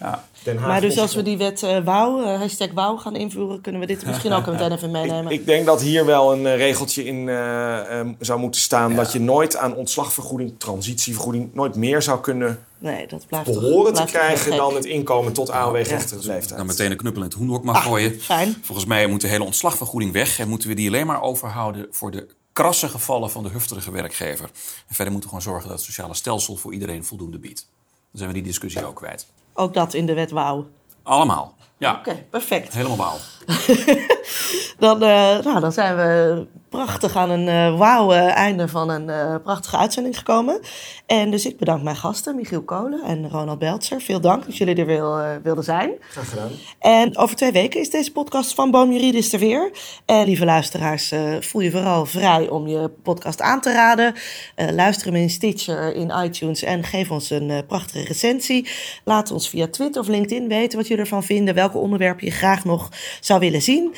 [0.00, 0.24] Ja.
[0.42, 3.60] Den Haag Maar dus als we die wet uh, wou, uh, hashtag wou gaan invoeren,
[3.60, 5.32] kunnen we dit misschien ook meteen even meenemen.
[5.32, 8.90] Ik, ik denk dat hier wel een uh, regeltje in uh, um, zou moeten staan.
[8.90, 8.96] Ja.
[8.96, 14.04] Dat je nooit aan ontslagvergoeding, transitievergoeding, nooit meer zou kunnen nee, dat blijft behoren toch,
[14.04, 16.66] te krijgen dan het inkomen tot AOW-gerechtigde Dan leeftijd.
[16.66, 18.20] meteen een knuppel in het hoenhok mag Ah, gooien.
[18.20, 18.56] fijn.
[18.62, 22.10] Volgens mij moet de hele ontslagvergoeding weg en moeten we die alleen maar overhouden voor
[22.10, 24.50] de krasse gevallen van de hufterige werkgever.
[24.88, 27.66] En verder moeten we gewoon zorgen dat het sociale stelsel voor iedereen voldoende biedt.
[28.10, 29.26] Dan zijn we die discussie ook kwijt.
[29.60, 30.64] Ook dat in de wet wou.
[31.02, 31.54] Allemaal.
[31.78, 32.74] Ja, Oké, perfect.
[32.74, 33.16] helemaal wauw.
[34.78, 39.76] Dan, uh, nou, dan zijn we prachtig aan een uh, wauw einde van een prachtige
[39.76, 40.60] uitzending gekomen.
[41.06, 44.00] En dus ik bedank mijn gasten, Michiel Kolen en Ronald Beltzer.
[44.00, 45.92] Veel dank dat jullie er wil, wilden zijn.
[46.00, 46.50] Graag gedaan.
[46.78, 49.70] En over twee weken is deze podcast van Boom Juridisch er weer.
[50.04, 54.14] En lieve luisteraars, voel je vooral vrij om je podcast aan te raden.
[54.56, 58.68] luister hem in Stitcher, in iTunes en geef ons een prachtige recensie.
[59.04, 61.54] Laat ons via Twitter of LinkedIn weten wat jullie ervan vinden.
[61.54, 62.88] Welke onderwerpen je graag nog
[63.20, 63.94] zou willen zien.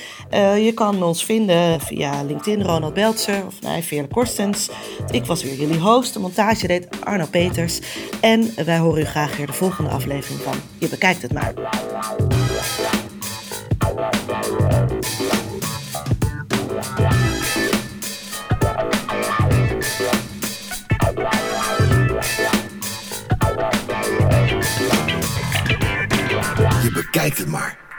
[0.57, 4.71] je kan ons vinden via LinkedIn Ronald Beltzer of nee, Veerle Korstens.
[5.11, 6.13] Ik was weer jullie host.
[6.13, 7.81] De montage deed Arno Peters.
[8.21, 11.53] En wij horen u graag weer de volgende aflevering van Je Bekijkt Het Maar.
[26.83, 27.92] Je bekijkt het maar.